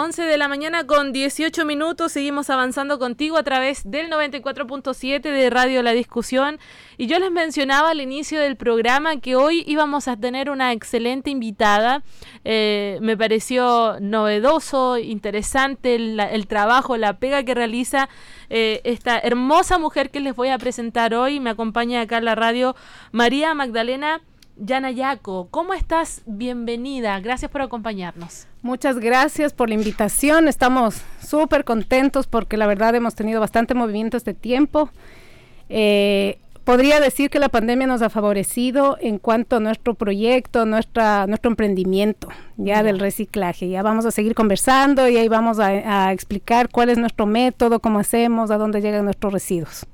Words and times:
11 0.00 0.22
de 0.22 0.38
la 0.38 0.46
mañana 0.46 0.86
con 0.86 1.12
18 1.12 1.64
minutos. 1.64 2.12
Seguimos 2.12 2.50
avanzando 2.50 3.00
contigo 3.00 3.36
a 3.36 3.42
través 3.42 3.82
del 3.82 4.08
94.7 4.08 5.20
de 5.20 5.50
Radio 5.50 5.82
La 5.82 5.90
Discusión. 5.90 6.60
Y 6.98 7.08
yo 7.08 7.18
les 7.18 7.32
mencionaba 7.32 7.90
al 7.90 8.00
inicio 8.00 8.40
del 8.40 8.54
programa 8.54 9.16
que 9.16 9.34
hoy 9.34 9.64
íbamos 9.66 10.06
a 10.06 10.16
tener 10.16 10.50
una 10.50 10.72
excelente 10.72 11.30
invitada. 11.30 12.04
Eh, 12.44 12.98
me 13.00 13.16
pareció 13.16 13.96
novedoso, 13.98 14.98
interesante 14.98 15.96
el, 15.96 16.46
trabajo, 16.46 16.96
la 16.96 17.18
pega 17.18 17.42
que 17.42 17.54
realiza 17.56 18.08
eh, 18.50 18.80
esta 18.84 19.18
hermosa 19.18 19.78
mujer 19.78 20.10
que 20.12 20.20
les 20.20 20.36
voy 20.36 20.50
a 20.50 20.58
presentar 20.58 21.12
hoy. 21.12 21.40
Me 21.40 21.50
acompaña 21.50 22.02
acá 22.02 22.18
en 22.18 22.26
la 22.26 22.36
radio 22.36 22.76
María 23.10 23.52
Magdalena. 23.52 24.20
Yana 24.60 24.90
Yaco, 24.90 25.48
¿cómo 25.50 25.72
estás? 25.72 26.22
Bienvenida, 26.26 27.20
gracias 27.20 27.50
por 27.50 27.62
acompañarnos. 27.62 28.46
Muchas 28.62 28.98
gracias 28.98 29.52
por 29.52 29.68
la 29.68 29.76
invitación, 29.76 30.48
estamos 30.48 31.02
súper 31.24 31.64
contentos 31.64 32.26
porque 32.26 32.56
la 32.56 32.66
verdad 32.66 32.94
hemos 32.94 33.14
tenido 33.14 33.40
bastante 33.40 33.74
movimiento 33.74 34.16
este 34.16 34.34
tiempo. 34.34 34.90
Eh, 35.68 36.38
podría 36.64 36.98
decir 37.00 37.30
que 37.30 37.38
la 37.38 37.48
pandemia 37.48 37.86
nos 37.86 38.02
ha 38.02 38.10
favorecido 38.10 38.98
en 39.00 39.18
cuanto 39.18 39.56
a 39.56 39.60
nuestro 39.60 39.94
proyecto, 39.94 40.66
nuestra, 40.66 41.26
nuestro 41.28 41.50
emprendimiento 41.50 42.28
ya 42.56 42.82
del 42.82 42.98
reciclaje. 42.98 43.68
Ya 43.68 43.82
vamos 43.82 44.06
a 44.06 44.10
seguir 44.10 44.34
conversando 44.34 45.08
y 45.08 45.16
ahí 45.16 45.28
vamos 45.28 45.60
a, 45.60 46.08
a 46.08 46.12
explicar 46.12 46.68
cuál 46.68 46.90
es 46.90 46.98
nuestro 46.98 47.26
método, 47.26 47.78
cómo 47.78 48.00
hacemos, 48.00 48.50
a 48.50 48.58
dónde 48.58 48.80
llegan 48.80 49.04
nuestros 49.04 49.32
residuos. 49.32 49.86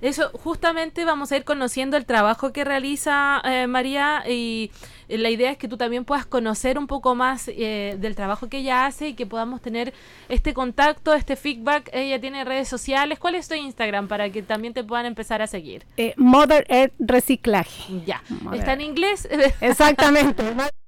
Eso, 0.00 0.30
justamente 0.32 1.04
vamos 1.04 1.30
a 1.32 1.36
ir 1.36 1.44
conociendo 1.44 1.96
el 1.96 2.06
trabajo 2.06 2.52
que 2.52 2.64
realiza 2.64 3.42
eh, 3.44 3.66
María 3.66 4.22
y 4.26 4.70
eh, 5.08 5.18
la 5.18 5.30
idea 5.30 5.50
es 5.50 5.58
que 5.58 5.68
tú 5.68 5.76
también 5.76 6.04
puedas 6.04 6.24
conocer 6.24 6.78
un 6.78 6.86
poco 6.86 7.14
más 7.14 7.48
eh, 7.48 7.96
del 7.98 8.14
trabajo 8.14 8.48
que 8.48 8.58
ella 8.58 8.86
hace 8.86 9.08
y 9.08 9.14
que 9.14 9.26
podamos 9.26 9.60
tener 9.60 9.92
este 10.28 10.54
contacto, 10.54 11.12
este 11.12 11.36
feedback. 11.36 11.90
Ella 11.92 12.20
tiene 12.20 12.44
redes 12.44 12.68
sociales. 12.68 13.18
¿Cuál 13.18 13.34
es 13.34 13.48
tu 13.48 13.54
Instagram 13.54 14.08
para 14.08 14.30
que 14.30 14.42
también 14.42 14.72
te 14.72 14.84
puedan 14.84 15.06
empezar 15.06 15.42
a 15.42 15.46
seguir? 15.46 15.84
Mother 16.16 16.64
Earth 16.68 16.94
Reciclaje. 16.98 18.02
Ya. 18.06 18.22
¿Está 18.52 18.72
en 18.72 18.80
inglés? 18.80 19.28
Exactamente. 19.60 20.42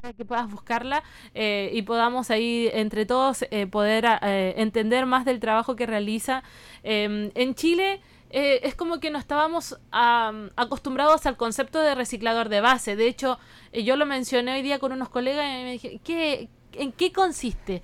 para 0.00 0.12
que 0.12 0.24
puedas 0.24 0.50
buscarla 0.50 1.02
eh, 1.34 1.70
y 1.72 1.82
podamos 1.82 2.30
ahí 2.30 2.70
entre 2.72 3.04
todos 3.06 3.44
eh, 3.50 3.66
poder 3.66 4.04
eh, 4.22 4.54
entender 4.56 5.06
más 5.06 5.24
del 5.24 5.40
trabajo 5.40 5.76
que 5.76 5.86
realiza. 5.86 6.42
Em, 6.82 7.30
en 7.34 7.54
Chile 7.54 8.00
es 8.30 8.74
como 8.74 9.00
que 9.00 9.10
no 9.10 9.18
estábamos 9.18 9.80
acostumbrados 9.90 11.24
al 11.24 11.38
concepto 11.38 11.80
de 11.80 11.94
reciclador 11.94 12.50
de 12.50 12.60
base. 12.60 12.94
De 12.94 13.08
hecho, 13.08 13.38
yo 13.72 13.96
lo 13.96 14.04
mencioné 14.04 14.52
hoy 14.52 14.60
día 14.60 14.78
con 14.78 14.92
unos 14.92 15.08
colegas 15.08 15.46
y 15.46 15.64
me 15.64 15.72
dije, 15.72 16.00
¿qué, 16.04 16.50
¿En 16.74 16.92
qué 16.92 17.10
consiste? 17.10 17.82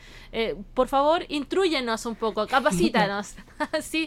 por 0.75 0.89
favor, 0.89 1.25
instruyenos 1.31 2.05
un 2.05 2.15
poco, 2.15 2.47
capacítanos. 2.55 3.37
¿Sí? 3.81 4.07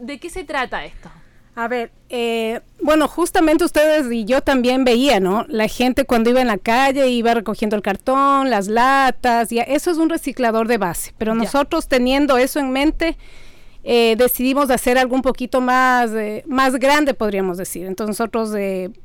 ¿De 0.00 0.18
qué 0.18 0.30
se 0.30 0.44
trata 0.44 0.82
esto? 0.82 1.10
A 1.54 1.68
ver, 1.68 1.90
eh, 2.08 2.60
bueno, 2.80 3.08
justamente 3.08 3.64
ustedes 3.64 4.10
y 4.10 4.24
yo 4.24 4.40
también 4.40 4.84
veía, 4.84 5.20
¿no? 5.20 5.44
La 5.48 5.68
gente 5.68 6.04
cuando 6.04 6.30
iba 6.30 6.40
en 6.40 6.46
la 6.46 6.58
calle 6.58 7.08
iba 7.08 7.34
recogiendo 7.34 7.76
el 7.76 7.82
cartón, 7.82 8.50
las 8.50 8.68
latas, 8.68 9.50
y 9.52 9.58
eso 9.58 9.90
es 9.90 9.98
un 9.98 10.08
reciclador 10.08 10.68
de 10.68 10.78
base. 10.78 11.12
Pero 11.18 11.34
nosotros 11.34 11.88
teniendo 11.88 12.38
eso 12.38 12.60
en 12.60 12.70
mente, 12.70 13.16
eh, 13.82 14.14
decidimos 14.16 14.70
hacer 14.70 14.96
algo 14.96 15.14
un 15.14 15.22
poquito 15.22 15.60
más, 15.60 16.12
eh, 16.12 16.44
más 16.46 16.76
grande, 16.76 17.14
podríamos 17.14 17.58
decir. 17.58 17.84
Entonces 17.86 18.18
nosotros 18.18 18.52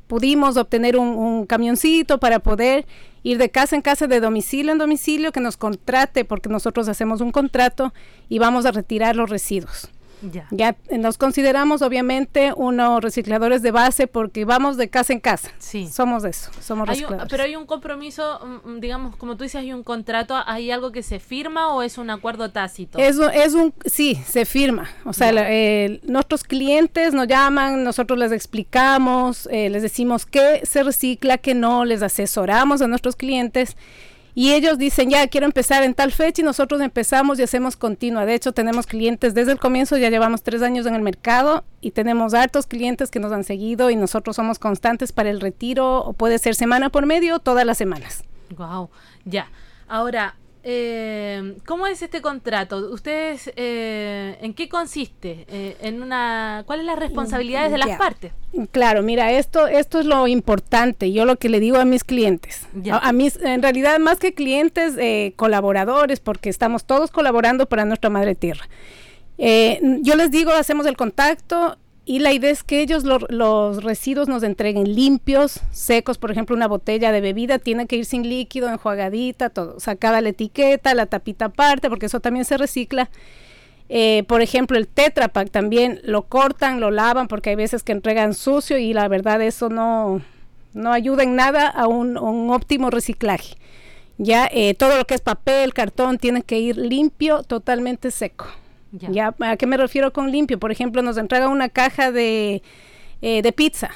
pudimos 0.06 0.56
obtener 0.56 0.96
un, 0.96 1.08
un, 1.08 1.46
camioncito 1.46 2.18
para 2.18 2.38
poder 2.38 2.86
ir 3.22 3.38
de 3.38 3.50
casa 3.50 3.74
en 3.74 3.82
casa, 3.82 4.06
de 4.06 4.20
domicilio 4.20 4.70
en 4.70 4.78
domicilio, 4.78 5.32
que 5.32 5.40
nos 5.40 5.56
contrate, 5.56 6.24
porque 6.24 6.48
nosotros 6.48 6.88
hacemos 6.88 7.20
un 7.20 7.32
contrato 7.32 7.92
y 8.28 8.38
vamos 8.38 8.66
a 8.66 8.70
retirar 8.70 9.16
los 9.16 9.30
residuos. 9.30 9.90
Ya. 10.22 10.76
nos 10.90 11.18
consideramos 11.18 11.82
obviamente 11.82 12.52
unos 12.56 13.02
recicladores 13.02 13.62
de 13.62 13.70
base 13.70 14.06
porque 14.06 14.44
vamos 14.44 14.76
de 14.76 14.88
casa 14.88 15.12
en 15.12 15.20
casa. 15.20 15.50
Sí. 15.58 15.88
Somos 15.88 16.24
eso, 16.24 16.50
somos 16.60 16.88
recicladores. 16.88 17.28
pero 17.30 17.42
hay 17.42 17.56
un 17.56 17.66
compromiso, 17.66 18.40
mm, 18.44 18.70
mm, 18.70 18.80
digamos, 18.80 19.16
como 19.16 19.36
tú 19.36 19.44
dices, 19.44 19.60
hay 19.60 19.72
un 19.72 19.82
contrato, 19.82 20.36
¿hay 20.46 20.70
algo 20.70 20.92
que 20.92 21.02
se 21.02 21.20
firma 21.20 21.74
o 21.74 21.82
es 21.82 21.98
un 21.98 22.10
acuerdo 22.10 22.50
tácito? 22.50 22.98
Es, 22.98 23.18
es 23.34 23.54
un, 23.54 23.74
sí, 23.84 24.14
se 24.26 24.44
firma. 24.44 24.88
O 25.04 25.12
sea, 25.12 25.32
nuestros 26.04 26.44
clientes 26.44 27.12
nos 27.12 27.28
llaman, 27.28 27.84
nosotros 27.84 28.18
les 28.18 28.32
explicamos, 28.32 29.48
eh, 29.50 29.70
les 29.70 29.82
decimos 29.82 30.26
qué 30.26 30.62
se 30.64 30.82
recicla, 30.82 31.38
qué 31.38 31.54
no, 31.54 31.84
les 31.84 32.02
asesoramos 32.02 32.82
a 32.82 32.86
nuestros 32.86 33.16
clientes 33.16 33.76
y 34.38 34.52
ellos 34.52 34.76
dicen, 34.76 35.08
ya 35.08 35.26
quiero 35.28 35.46
empezar 35.46 35.82
en 35.82 35.94
tal 35.94 36.12
fecha 36.12 36.42
y 36.42 36.44
nosotros 36.44 36.82
empezamos 36.82 37.38
y 37.38 37.42
hacemos 37.42 37.74
continua. 37.74 38.26
De 38.26 38.34
hecho, 38.34 38.52
tenemos 38.52 38.86
clientes 38.86 39.32
desde 39.32 39.52
el 39.52 39.58
comienzo, 39.58 39.96
ya 39.96 40.10
llevamos 40.10 40.42
tres 40.42 40.60
años 40.60 40.84
en 40.84 40.94
el 40.94 41.00
mercado 41.00 41.64
y 41.80 41.92
tenemos 41.92 42.34
hartos 42.34 42.66
clientes 42.66 43.10
que 43.10 43.18
nos 43.18 43.32
han 43.32 43.44
seguido 43.44 43.88
y 43.88 43.96
nosotros 43.96 44.36
somos 44.36 44.58
constantes 44.58 45.10
para 45.10 45.30
el 45.30 45.40
retiro, 45.40 46.04
o 46.04 46.12
puede 46.12 46.38
ser 46.38 46.54
semana 46.54 46.90
por 46.90 47.06
medio, 47.06 47.38
todas 47.38 47.64
las 47.64 47.78
semanas. 47.78 48.24
Wow, 48.58 48.90
ya. 49.24 49.48
Ahora, 49.88 50.36
eh, 50.68 51.54
¿Cómo 51.64 51.86
es 51.86 52.02
este 52.02 52.20
contrato? 52.20 52.90
¿Ustedes 52.90 53.52
eh, 53.54 54.36
en 54.40 54.52
qué 54.52 54.68
consiste? 54.68 55.46
Eh, 55.48 55.76
en 55.80 56.02
una, 56.02 56.64
¿Cuáles 56.66 56.84
las 56.84 56.98
responsabilidades 56.98 57.70
de 57.70 57.78
las 57.78 57.96
partes? 57.96 58.32
Claro, 58.72 59.04
mira, 59.04 59.30
esto, 59.30 59.68
esto 59.68 60.00
es 60.00 60.06
lo 60.06 60.26
importante. 60.26 61.12
Yo 61.12 61.24
lo 61.24 61.36
que 61.36 61.48
le 61.48 61.60
digo 61.60 61.76
a 61.76 61.84
mis 61.84 62.02
clientes, 62.02 62.66
a, 62.90 63.12
mis, 63.12 63.36
en 63.36 63.62
realidad 63.62 64.00
más 64.00 64.18
que 64.18 64.34
clientes, 64.34 64.94
eh, 64.98 65.34
colaboradores, 65.36 66.18
porque 66.18 66.48
estamos 66.48 66.84
todos 66.84 67.12
colaborando 67.12 67.66
para 67.66 67.84
nuestra 67.84 68.10
madre 68.10 68.34
tierra. 68.34 68.68
yo 69.38 70.16
les 70.16 70.32
digo, 70.32 70.50
hacemos 70.50 70.86
el 70.86 70.96
contacto 70.96 71.78
y 72.08 72.20
la 72.20 72.32
idea 72.32 72.52
es 72.52 72.62
que 72.62 72.80
ellos 72.80 73.02
los 73.02 73.82
residuos 73.82 74.28
nos 74.28 74.44
entreguen 74.44 74.94
limpios, 74.94 75.60
secos, 75.72 76.18
por 76.18 76.30
ejemplo, 76.30 76.54
una 76.54 76.68
botella 76.68 77.10
de 77.10 77.20
bebida 77.20 77.58
tiene 77.58 77.88
que 77.88 77.96
ir 77.96 78.04
sin 78.04 78.28
líquido, 78.28 78.68
enjuagadita, 78.68 79.50
todo, 79.50 79.80
sacada 79.80 80.20
la 80.20 80.28
etiqueta, 80.28 80.94
la 80.94 81.06
tapita 81.06 81.46
aparte, 81.46 81.88
porque 81.88 82.06
eso 82.06 82.20
también 82.20 82.44
se 82.44 82.58
recicla. 82.58 83.10
Eh, 83.88 84.22
por 84.28 84.40
ejemplo, 84.40 84.78
el 84.78 84.86
Tetra 84.86 85.26
Pak 85.26 85.50
también 85.50 86.00
lo 86.04 86.22
cortan, 86.22 86.78
lo 86.78 86.92
lavan, 86.92 87.26
porque 87.26 87.50
hay 87.50 87.56
veces 87.56 87.82
que 87.82 87.90
entregan 87.90 88.34
sucio 88.34 88.78
y 88.78 88.92
la 88.92 89.08
verdad 89.08 89.42
eso 89.42 89.68
no, 89.68 90.22
no 90.74 90.92
ayuda 90.92 91.24
en 91.24 91.34
nada 91.34 91.66
a 91.66 91.88
un, 91.88 92.16
óptimo 92.50 92.90
reciclaje. 92.90 93.56
Ya 94.16 94.48
eh, 94.52 94.74
todo 94.74 94.96
lo 94.96 95.06
que 95.06 95.14
es 95.14 95.20
papel, 95.20 95.74
cartón, 95.74 96.18
tiene 96.18 96.42
que 96.42 96.60
ir 96.60 96.76
limpio, 96.76 97.42
totalmente 97.42 98.12
seco. 98.12 98.46
Ya. 98.92 99.34
¿A 99.40 99.56
qué 99.56 99.66
me 99.66 99.76
refiero 99.76 100.12
con 100.12 100.30
limpio? 100.30 100.58
Por 100.58 100.72
ejemplo, 100.72 101.02
nos 101.02 101.16
entrega 101.18 101.48
una 101.48 101.68
caja 101.68 102.12
de, 102.12 102.62
eh, 103.20 103.42
de 103.42 103.52
pizza. 103.52 103.90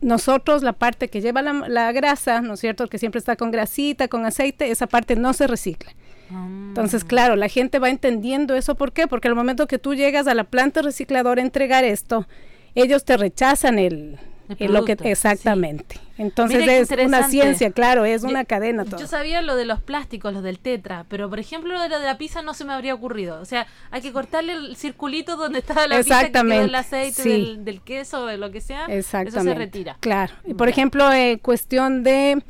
Nosotros, 0.00 0.62
la 0.62 0.72
parte 0.72 1.08
que 1.08 1.20
lleva 1.20 1.42
la, 1.42 1.92
grasa, 1.92 2.40
¿no 2.40 2.54
es 2.54 2.60
cierto? 2.60 2.88
Que 2.88 2.98
siempre 2.98 3.18
está 3.18 3.36
con 3.36 3.50
grasita, 3.50 4.08
con 4.08 4.24
aceite, 4.24 4.70
esa 4.70 4.86
parte 4.86 5.14
no 5.16 5.32
se 5.34 5.46
recicla. 5.46 5.92
Entonces, 6.30 7.04
claro, 7.04 7.34
la 7.34 7.48
gente 7.48 7.80
va 7.80 7.90
entendiendo 7.90 8.54
eso. 8.54 8.76
¿Por 8.76 8.92
qué? 8.92 9.08
Porque 9.08 9.28
al 9.28 9.34
momento 9.34 9.66
que 9.66 9.78
tú 9.78 9.94
llegas 9.94 10.28
a 10.28 10.34
la 10.34 10.44
planta 10.44 10.80
recicladora 10.80 11.42
a 11.42 11.44
entregar 11.44 11.84
esto, 11.84 12.26
ellos 12.74 13.04
te 13.04 13.16
rechazan 13.16 13.78
el, 13.80 14.18
lo 14.58 14.84
que 14.84 14.96
exactamente. 15.04 15.96
Entonces 16.18 16.90
es 16.90 17.06
una 17.06 17.28
ciencia, 17.28 17.70
claro, 17.70 18.04
es 18.04 18.24
una 18.24 18.44
cadena. 18.44 18.84
Yo 18.84 19.06
sabía 19.06 19.40
lo 19.40 19.56
de 19.56 19.64
los 19.64 19.80
plásticos, 19.80 20.34
los 20.34 20.42
del 20.42 20.58
tetra, 20.58 21.06
pero 21.08 21.30
por 21.30 21.38
ejemplo 21.38 21.72
lo 21.72 21.80
de 21.80 21.88
la, 21.88 22.18
pizza 22.18 22.42
no 22.42 22.52
se 22.52 22.64
me 22.64 22.74
habría 22.74 22.94
ocurrido. 22.94 23.40
O 23.40 23.44
sea, 23.46 23.66
hay 23.90 24.02
que 24.02 24.12
cortarle 24.12 24.52
el 24.52 24.76
circulito 24.76 25.36
donde 25.36 25.60
está 25.60 25.86
la 25.86 25.98
pizza, 25.98 26.30
que 26.30 26.38
el 26.38 26.74
aceite 26.74 27.22
del, 27.22 27.64
del, 27.64 27.80
queso, 27.80 28.26
de 28.26 28.36
lo 28.36 28.50
que 28.50 28.60
sea. 28.60 28.86
Exactamente. 28.86 29.38
Eso 29.38 29.48
se 29.48 29.54
retira. 29.54 29.96
Claro. 30.00 30.34
Y 30.44 30.54
por 30.54 30.68
ejemplo, 30.68 31.10
eh, 31.12 31.38
cuestión 31.40 32.02
de 32.02 32.42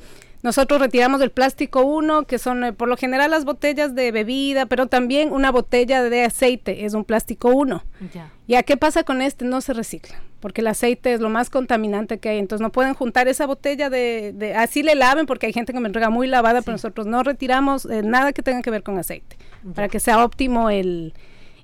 nosotros 0.42 0.80
retiramos 0.80 1.20
el 1.20 1.30
plástico 1.30 1.82
1, 1.82 2.24
que 2.24 2.38
son 2.38 2.64
eh, 2.64 2.72
por 2.72 2.88
lo 2.88 2.96
general 2.96 3.30
las 3.30 3.44
botellas 3.44 3.94
de 3.94 4.10
bebida, 4.10 4.66
pero 4.66 4.86
también 4.86 5.32
una 5.32 5.50
botella 5.50 6.02
de 6.02 6.24
aceite 6.24 6.86
es 6.86 6.94
un 6.94 7.04
plástico 7.04 7.50
1. 7.50 7.84
Ya. 8.14 8.30
¿Ya 8.48 8.62
qué 8.62 8.76
pasa 8.76 9.04
con 9.04 9.20
este? 9.20 9.44
No 9.44 9.60
se 9.60 9.74
recicla, 9.74 10.22
porque 10.40 10.62
el 10.62 10.68
aceite 10.68 11.12
es 11.12 11.20
lo 11.20 11.28
más 11.28 11.50
contaminante 11.50 12.18
que 12.18 12.30
hay. 12.30 12.38
Entonces 12.38 12.62
no 12.62 12.72
pueden 12.72 12.94
juntar 12.94 13.28
esa 13.28 13.46
botella 13.46 13.90
de... 13.90 14.54
así 14.56 14.82
le 14.82 14.94
laven, 14.94 15.26
porque 15.26 15.46
hay 15.46 15.52
gente 15.52 15.74
que 15.74 15.80
me 15.80 15.88
entrega 15.88 16.08
muy 16.08 16.26
lavada, 16.26 16.62
pero 16.62 16.72
nosotros 16.72 17.06
no 17.06 17.22
retiramos 17.22 17.84
eh, 17.84 18.02
nada 18.02 18.32
que 18.32 18.42
tenga 18.42 18.62
que 18.62 18.70
ver 18.70 18.82
con 18.82 18.98
aceite, 18.98 19.36
para 19.74 19.88
que 19.88 20.00
sea 20.00 20.24
óptimo 20.24 20.70
el, 20.70 21.12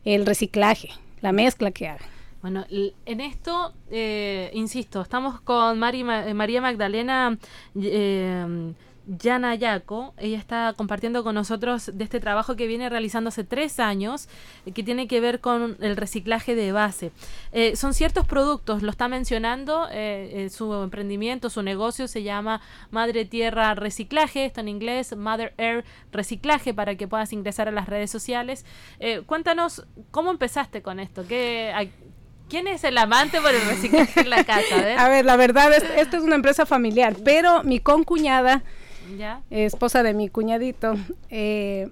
el 0.05 0.27
reciclaje, 0.27 0.91
la 1.23 1.33
mezcla 1.33 1.71
que 1.71 1.89
haga. 1.89 2.05
Bueno, 2.47 2.65
en 2.71 3.21
esto, 3.21 3.75
eh, 3.91 4.53
insisto, 4.55 5.01
estamos 5.01 5.41
con 5.41 5.81
Mari, 5.81 6.05
María 6.05 6.61
Magdalena 6.61 7.37
eh, 7.75 8.73
Yana 9.07 9.55
Yaco. 9.55 10.15
Ella 10.17 10.39
está 10.39 10.75
compartiendo 10.77 11.23
con 11.23 11.35
nosotros 11.35 11.91
de 11.95 12.05
este 12.05 12.21
trabajo 12.21 12.57
que 12.57 12.67
viene 12.67 12.89
realizando 12.89 13.29
hace 13.29 13.45
tres 13.45 13.79
años, 13.79 14.29
eh, 14.65 14.73
que 14.73 14.83
tiene 14.83 15.07
que 15.07 15.21
ver 15.21 15.41
con 15.41 15.77
el 15.81 15.97
reciclaje 15.97 16.55
de 16.55 16.73
base. 16.73 17.13
Eh, 17.53 17.77
son 17.77 17.95
ciertos 17.95 18.27
productos, 18.27 18.83
lo 18.83 18.91
está 18.91 19.09
mencionando, 19.09 19.87
eh, 19.91 20.49
su 20.51 20.73
emprendimiento, 20.75 21.51
su 21.51 21.63
negocio 21.63 22.09
se 22.09 22.23
llama 22.23 22.61
Madre 22.91 23.25
Tierra 23.25 23.75
Reciclaje, 23.75 24.45
esto 24.45 24.61
en 24.61 24.69
inglés, 24.69 25.17
Mother 25.17 25.55
Air 25.57 25.85
Reciclaje, 26.13 26.75
para 26.75 26.97
que 26.97 27.09
puedas 27.09 27.33
ingresar 27.33 27.69
a 27.69 27.73
las 27.73 27.89
redes 27.89 28.11
sociales. 28.11 28.65
cuéntanos, 29.27 29.87
¿cómo 30.11 30.31
empezaste 30.31 30.83
con 30.83 31.01
esto? 31.01 31.25
¿Qué, 31.29 31.73
¿Quién 32.49 32.69
es 32.69 32.85
el 32.85 32.97
amante 32.99 33.41
por 33.41 33.55
el 33.55 33.63
reciclaje 33.63 34.21
en 34.21 34.31
la 34.31 34.45
casa? 34.45 34.77
A 34.99 35.09
ver, 35.09 35.25
la 35.27 35.37
verdad, 35.37 35.73
es, 35.73 35.85
esto 35.97 36.17
es 36.17 36.23
una 36.23 36.37
empresa 36.37 36.67
familiar, 36.67 37.17
pero 37.25 37.63
mi 37.65 37.81
concuñada 37.81 38.63
esposa 39.51 40.03
de 40.03 40.15
mi 40.15 40.29
cuñadito, 40.29 40.95
eh, 41.31 41.89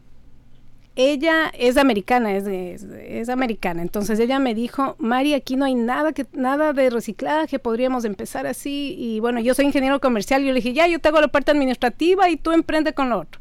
ella 0.96 1.50
es 1.58 1.76
americana, 1.76 2.36
es, 2.36 2.46
es, 2.46 3.28
americana. 3.28 3.82
Entonces 3.82 4.18
ella 4.20 4.38
me 4.38 4.54
dijo, 4.54 4.94
Mari, 4.98 5.34
aquí 5.34 5.56
no 5.56 5.64
hay 5.64 5.74
nada 5.74 6.12
que 6.12 6.26
nada 6.32 6.72
de 6.72 6.88
reciclaje, 6.90 7.58
podríamos 7.58 8.04
empezar 8.04 8.46
así. 8.46 8.94
Y 8.96 9.18
bueno, 9.20 9.40
yo 9.40 9.54
soy 9.54 9.64
ingeniero 9.64 10.00
comercial. 10.00 10.42
Yo 10.42 10.48
le 10.48 10.54
dije, 10.54 10.72
ya, 10.72 10.86
yo 10.86 11.00
te 11.00 11.08
hago 11.08 11.20
la 11.20 11.28
parte 11.28 11.50
administrativa 11.50 12.28
y 12.30 12.36
tú 12.36 12.52
emprende 12.52 12.92
con 12.92 13.10
lo 13.10 13.18
otro. 13.20 13.40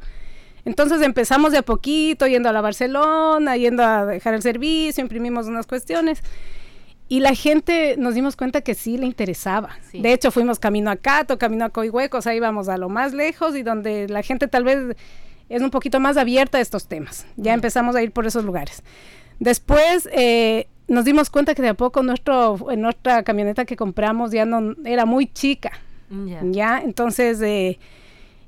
Entonces 0.65 1.01
empezamos 1.01 1.51
de 1.51 1.59
a 1.59 1.61
poquito, 1.61 2.25
yendo 2.25 2.49
a 2.49 2.53
la 2.53 2.61
Barcelona, 2.61 3.57
yendo 3.57 3.83
a 3.83 4.05
dejar 4.05 4.33
el 4.33 4.41
servicio, 4.41 5.01
imprimimos 5.01 5.45
unas 5.47 5.67
cuestiones. 5.67 6.23
Y 7.13 7.19
la 7.19 7.35
gente 7.35 7.93
nos 7.99 8.15
dimos 8.15 8.35
cuenta 8.35 8.61
que 8.61 8.73
sí 8.73 8.97
le 8.97 9.05
interesaba. 9.05 9.77
De 9.93 10.13
hecho, 10.13 10.31
fuimos 10.31 10.57
camino 10.57 10.89
a 10.89 10.95
Cato, 10.95 11.37
camino 11.37 11.63
a 11.63 11.69
Coihuecos, 11.69 12.25
ahí 12.25 12.39
vamos 12.39 12.69
a 12.69 12.77
lo 12.79 12.89
más 12.89 13.13
lejos 13.13 13.55
y 13.55 13.61
donde 13.61 14.07
la 14.09 14.23
gente 14.23 14.47
tal 14.47 14.63
vez 14.63 14.97
es 15.47 15.61
un 15.61 15.69
poquito 15.69 15.99
más 15.99 16.17
abierta 16.17 16.57
a 16.57 16.61
estos 16.61 16.87
temas. 16.87 17.27
Ya 17.35 17.53
empezamos 17.53 17.95
a 17.95 18.01
ir 18.01 18.11
por 18.13 18.25
esos 18.25 18.43
lugares. 18.43 18.81
Después 19.37 20.09
eh, 20.11 20.65
nos 20.87 21.05
dimos 21.05 21.29
cuenta 21.29 21.53
que 21.53 21.61
de 21.61 21.67
a 21.67 21.73
poco 21.75 22.01
nuestro, 22.01 22.57
nuestra 22.77 23.21
camioneta 23.21 23.63
que 23.65 23.75
compramos 23.75 24.31
ya 24.31 24.47
no 24.47 24.73
era 24.83 25.05
muy 25.05 25.27
chica. 25.27 25.71
Ya, 26.49 26.81
entonces 26.83 27.39
eh, 27.43 27.77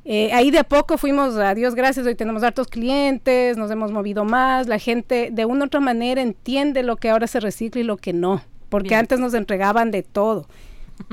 eh, 0.06 0.34
ahí 0.34 0.50
de 0.50 0.58
a 0.58 0.64
poco 0.64 0.98
fuimos, 0.98 1.36
a 1.36 1.54
Dios 1.54 1.76
gracias, 1.76 2.08
hoy 2.08 2.16
tenemos 2.16 2.42
hartos 2.42 2.66
clientes, 2.66 3.58
nos 3.58 3.70
hemos 3.70 3.92
movido 3.92 4.26
más, 4.26 4.66
la 4.66 4.80
gente 4.80 5.30
de 5.32 5.46
una 5.46 5.66
u 5.66 5.68
otra 5.68 5.82
manera 5.82 6.24
entiende 6.24 6.82
lo 6.82 6.98
que 6.98 7.12
ahora 7.12 7.28
se 7.28 7.40
recicla 7.40 7.82
y 7.82 7.84
lo 7.84 7.98
que 7.98 8.12
no 8.12 8.42
porque 8.76 8.94
antes 8.94 9.22
nos 9.22 9.34
entregaban 9.34 9.90
de 9.90 10.04
todo. 10.04 10.50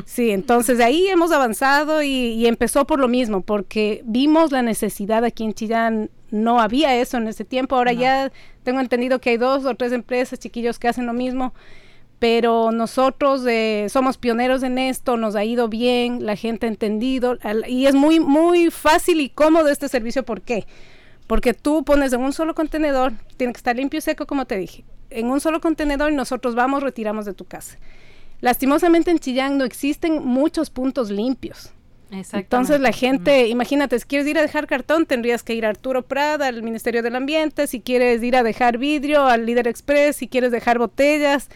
Sí, 0.04 0.32
entonces 0.32 0.78
de 0.78 0.84
ahí 0.84 1.06
hemos 1.06 1.30
avanzado 1.30 2.02
y, 2.02 2.44
empezó 2.44 2.88
por 2.88 2.98
lo 2.98 3.06
mismo, 3.06 3.42
porque 3.42 4.02
vimos 4.04 4.50
la 4.50 4.62
necesidad 4.62 5.24
aquí 5.24 5.44
en 5.44 5.54
Chillán, 5.54 6.10
no 6.32 6.60
había 6.60 6.96
eso 6.96 7.18
en 7.18 7.28
ese 7.28 7.44
tiempo, 7.44 7.76
ahora 7.76 7.92
ya 7.92 8.32
tengo 8.64 8.80
entendido 8.80 9.20
que 9.20 9.30
hay 9.30 9.36
dos 9.36 9.64
o 9.64 9.76
tres 9.76 9.92
empresas 9.92 10.40
chiquillos 10.40 10.80
que 10.80 10.88
hacen 10.88 11.06
lo 11.06 11.12
mismo, 11.12 11.54
pero 12.18 12.72
nosotros 12.72 13.46
eh, 13.46 13.86
somos 13.90 14.18
pioneros 14.18 14.64
en 14.64 14.78
esto, 14.78 15.16
nos 15.16 15.36
ha 15.36 15.44
ido 15.44 15.68
bien, 15.68 16.26
la 16.26 16.34
gente 16.34 16.66
ha 16.66 16.68
entendido 16.68 17.38
y 17.68 17.86
es 17.86 17.94
muy, 17.94 18.18
muy 18.18 18.72
fácil 18.72 19.20
y 19.20 19.28
cómodo 19.28 19.68
este 19.68 19.88
servicio, 19.88 20.24
¿por 20.24 20.40
qué? 20.40 20.66
Porque 21.26 21.54
tú 21.54 21.84
pones 21.84 22.12
en 22.12 22.20
un 22.20 22.32
solo 22.32 22.54
contenedor, 22.54 23.12
tiene 23.36 23.52
que 23.52 23.58
estar 23.58 23.76
limpio 23.76 23.98
y 23.98 24.02
seco, 24.02 24.26
como 24.26 24.46
te 24.46 24.56
dije 24.56 24.84
en 25.12 25.30
un 25.30 25.40
solo 25.40 25.60
contenedor 25.60 26.12
y 26.12 26.16
nosotros 26.16 26.54
vamos, 26.54 26.82
retiramos 26.82 27.24
de 27.24 27.34
tu 27.34 27.44
casa. 27.44 27.78
Lastimosamente 28.40 29.10
en 29.10 29.18
Chillán 29.18 29.58
no 29.58 29.64
existen 29.64 30.24
muchos 30.24 30.70
puntos 30.70 31.10
limpios. 31.10 31.72
Entonces 32.32 32.78
la 32.78 32.92
gente, 32.92 33.48
imagínate, 33.48 33.98
si 33.98 34.04
quieres 34.04 34.26
ir 34.26 34.36
a 34.36 34.42
dejar 34.42 34.66
cartón, 34.66 35.06
tendrías 35.06 35.42
que 35.42 35.54
ir 35.54 35.64
a 35.64 35.70
Arturo 35.70 36.02
Prada, 36.02 36.48
al 36.48 36.62
Ministerio 36.62 37.02
del 37.02 37.16
Ambiente, 37.16 37.66
si 37.66 37.80
quieres 37.80 38.22
ir 38.22 38.36
a 38.36 38.42
dejar 38.42 38.76
vidrio, 38.76 39.24
al 39.24 39.46
Líder 39.46 39.66
Express, 39.66 40.16
si 40.16 40.28
quieres 40.28 40.52
dejar 40.52 40.78
botellas, 40.78 41.48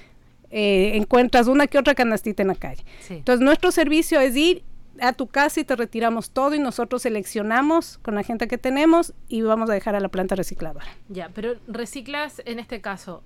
eh, 0.51 0.93
encuentras 0.95 1.47
una 1.49 1.67
que 1.67 1.77
otra 1.77 1.95
canastita 1.95 2.41
en 2.41 2.49
la 2.49 2.55
calle. 2.55 2.85
Entonces 3.11 3.45
nuestro 3.45 3.71
servicio 3.71 4.19
es 4.19 4.35
ir 4.35 4.63
a 5.01 5.13
tu 5.13 5.27
casa 5.27 5.61
y 5.61 5.65
te 5.65 5.77
retiramos 5.77 6.31
todo 6.31 6.55
y 6.55 6.59
nosotros 6.59 7.03
seleccionamos 7.03 7.99
con 7.99 8.15
la 8.15 8.23
gente 8.23 8.49
que 8.49 8.59
tenemos 8.59 9.13
y 9.29 9.43
vamos 9.43 9.71
a 9.71 9.73
dejar 9.73 9.95
a 9.95 10.01
la 10.01 10.09
planta 10.09 10.35
recicladora. 10.35 10.87
Ya, 11.09 11.31
pero 11.35 11.57
reciclas 11.67 12.43
en 12.45 12.59
este 12.59 12.81
caso, 12.81 13.23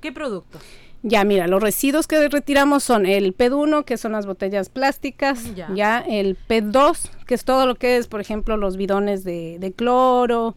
¿qué 0.00 0.12
productos? 0.12 0.62
Ya, 1.06 1.22
mira, 1.24 1.46
los 1.48 1.62
residuos 1.62 2.06
que 2.06 2.28
retiramos 2.30 2.82
son 2.82 3.04
el 3.04 3.36
PED1, 3.36 3.84
que 3.84 3.98
son 3.98 4.12
las 4.12 4.24
botellas 4.24 4.70
plásticas, 4.70 5.54
ya, 5.74 5.98
el 6.00 6.38
PED2, 6.48 7.10
que 7.26 7.34
es 7.34 7.44
todo 7.44 7.66
lo 7.66 7.74
que 7.74 7.98
es, 7.98 8.06
por 8.06 8.22
ejemplo, 8.22 8.56
los 8.56 8.78
bidones 8.78 9.22
de, 9.22 9.74
cloro, 9.76 10.56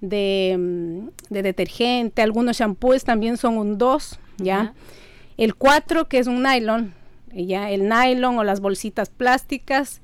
de, 0.00 0.56
mm, 0.56 1.08
de, 1.30 1.42
detergente, 1.42 2.22
algunos 2.22 2.58
shampoos 2.58 3.02
también 3.02 3.36
son 3.36 3.58
un 3.58 3.78
2, 3.78 4.20
¿ya? 4.38 4.74
El 5.36 5.56
4, 5.56 6.06
que 6.06 6.18
es 6.20 6.28
un 6.28 6.44
nylon, 6.44 6.94
ya 7.32 7.70
el 7.70 7.88
nylon 7.88 8.38
o 8.38 8.44
las 8.44 8.60
bolsitas 8.60 9.10
plásticas 9.10 10.00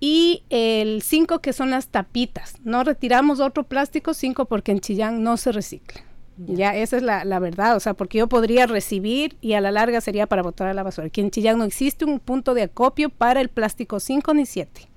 y 0.00 0.44
el 0.48 1.02
5 1.02 1.40
que 1.40 1.52
son 1.52 1.70
las 1.70 1.88
tapitas. 1.88 2.54
No 2.64 2.84
retiramos 2.84 3.40
otro 3.40 3.64
plástico 3.64 4.14
5 4.14 4.46
porque 4.46 4.72
en 4.72 4.80
Chillán 4.80 5.22
no 5.22 5.36
se 5.36 5.52
recicla. 5.52 6.02
Ya, 6.46 6.74
esa 6.74 6.96
es 6.96 7.02
la, 7.02 7.38
verdad, 7.38 7.76
o 7.76 7.80
sea, 7.80 7.92
porque 7.92 8.16
yo 8.16 8.26
podría 8.26 8.66
recibir 8.66 9.36
y 9.42 9.52
a 9.52 9.60
la 9.60 9.70
larga 9.70 10.00
sería 10.00 10.26
para 10.26 10.42
botar 10.42 10.68
a 10.68 10.74
la 10.74 10.82
basura. 10.82 11.08
Aquí 11.08 11.20
en 11.20 11.30
Chillán 11.30 11.58
no 11.58 11.64
existe 11.64 12.06
un 12.06 12.18
punto 12.18 12.54
de 12.54 12.62
acopio 12.62 13.10
para 13.10 13.42
el 13.42 13.50
plástico 13.50 14.00
5 14.00 14.32
ni 14.32 14.46
7. 14.46 14.88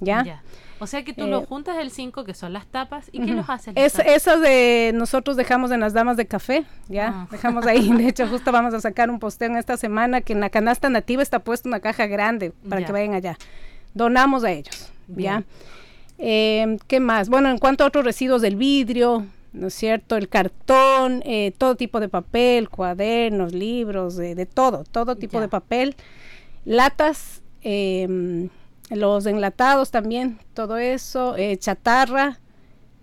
¿Ya? 0.00 0.42
O 0.80 0.86
sea 0.86 1.04
que 1.04 1.12
tú 1.12 1.26
lo 1.26 1.42
eh, 1.42 1.46
juntas 1.46 1.76
el 1.78 1.90
5, 1.90 2.24
que 2.24 2.32
son 2.32 2.54
las 2.54 2.66
tapas, 2.66 3.10
¿y 3.12 3.20
qué 3.20 3.32
los 3.32 3.48
haces? 3.50 3.74
Es, 3.76 3.98
eso 3.98 4.40
de 4.40 4.92
nosotros 4.94 5.36
dejamos 5.36 5.70
en 5.72 5.80
las 5.80 5.92
damas 5.92 6.16
de 6.16 6.26
café, 6.26 6.64
¿ya? 6.88 7.08
Ah. 7.08 7.28
Dejamos 7.30 7.66
ahí, 7.66 7.92
de 7.92 8.08
hecho 8.08 8.26
justo 8.26 8.50
vamos 8.50 8.72
a 8.72 8.80
sacar 8.80 9.10
un 9.10 9.18
posteo 9.18 9.50
en 9.50 9.58
esta 9.58 9.76
semana 9.76 10.22
que 10.22 10.32
en 10.32 10.40
la 10.40 10.48
canasta 10.48 10.88
nativa 10.88 11.22
está 11.22 11.40
puesta 11.40 11.68
una 11.68 11.80
caja 11.80 12.06
grande 12.06 12.52
para 12.66 12.82
que 12.82 12.92
vayan 12.92 13.12
allá. 13.12 13.36
Donamos 13.92 14.42
a 14.42 14.52
ellos, 14.52 14.90
¿ya? 15.08 15.44
Eh, 16.16 16.78
¿Qué 16.86 16.98
más? 16.98 17.28
Bueno, 17.28 17.50
en 17.50 17.58
cuanto 17.58 17.84
a 17.84 17.86
otros 17.86 18.02
residuos 18.02 18.40
del 18.40 18.56
vidrio, 18.56 19.26
¿no 19.52 19.66
es 19.66 19.74
cierto? 19.74 20.16
El 20.16 20.30
cartón, 20.30 21.22
eh, 21.26 21.52
todo 21.58 21.74
tipo 21.74 22.00
de 22.00 22.08
papel, 22.08 22.70
cuadernos, 22.70 23.52
libros, 23.52 24.16
de 24.16 24.46
todo, 24.46 24.84
todo 24.84 25.16
tipo 25.16 25.42
de 25.42 25.48
papel, 25.48 25.94
latas, 26.64 27.42
eh, 27.62 28.48
los 28.90 29.26
enlatados 29.26 29.90
también, 29.90 30.38
todo 30.54 30.76
eso, 30.76 31.36
eh, 31.36 31.56
chatarra, 31.56 32.40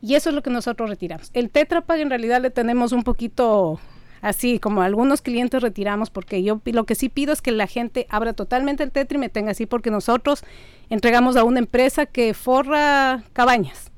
y 0.02 0.16
eso 0.16 0.30
es 0.30 0.36
lo 0.36 0.44
que 0.44 0.50
nosotros 0.50 0.90
retiramos. 0.90 1.32
El 1.34 1.50
Tetra 1.50 1.84
en 1.90 2.10
realidad 2.10 2.42
le 2.42 2.50
tenemos 2.50 2.92
un 2.92 3.04
poquito 3.04 3.80
así, 4.22 4.60
como 4.60 4.82
algunos 4.82 5.22
clientes 5.22 5.62
retiramos, 5.62 6.10
porque 6.10 6.44
yo 6.44 6.62
lo 6.66 6.86
que 6.86 6.96
sí 6.96 7.10
pido 7.10 7.34
es 7.34 7.42
que 7.42 7.52
la 7.52 7.68
gente 7.68 8.06
abra 8.10 8.34
totalmente 8.34 8.84
el 8.84 8.92
Tetra 8.92 9.18
y 9.18 9.20
me 9.20 9.30
tenga 9.30 9.52
así, 9.52 9.66
porque 9.66 9.92
nosotros 9.92 10.44
entregamos 10.90 11.36
a 11.36 11.44
una 11.44 11.60
empresa 11.60 12.06
que 12.06 12.34
forra 12.34 13.24
cabañas. 13.34 13.92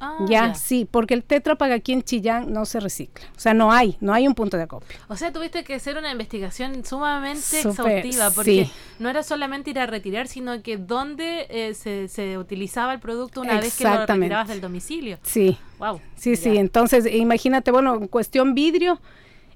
Ah, 0.00 0.18
ya, 0.28 0.54
sí, 0.54 0.86
porque 0.90 1.14
el 1.14 1.24
Tetra 1.24 1.56
aquí 1.72 1.92
en 1.92 2.02
Chillán 2.02 2.52
no 2.52 2.66
se 2.66 2.80
recicla. 2.80 3.26
O 3.36 3.40
sea, 3.40 3.54
no 3.54 3.72
hay, 3.72 3.96
no 4.00 4.12
hay 4.12 4.28
un 4.28 4.34
punto 4.34 4.56
de 4.56 4.64
acopio. 4.64 4.98
O 5.08 5.16
sea, 5.16 5.32
tuviste 5.32 5.64
que 5.64 5.74
hacer 5.74 5.96
una 5.96 6.10
investigación 6.10 6.84
sumamente 6.84 7.60
exhaustiva, 7.60 8.30
porque 8.30 8.68
no 8.98 9.08
era 9.08 9.22
solamente 9.22 9.70
ir 9.70 9.78
a 9.78 9.86
retirar, 9.86 10.28
sino 10.28 10.62
que 10.62 10.76
dónde 10.76 11.46
eh, 11.48 11.74
se, 11.74 12.08
se, 12.08 12.36
utilizaba 12.38 12.92
el 12.92 13.00
producto 13.00 13.40
una 13.40 13.60
vez 13.60 13.76
que 13.76 13.84
lo 13.84 14.06
retirabas 14.06 14.48
del 14.48 14.60
domicilio. 14.60 15.18
Sí. 15.22 15.56
Wow. 15.78 16.00
Sí, 16.14 16.36
sí. 16.36 16.56
Entonces, 16.56 17.06
imagínate, 17.06 17.70
bueno, 17.70 18.08
cuestión 18.08 18.54
vidrio. 18.54 19.00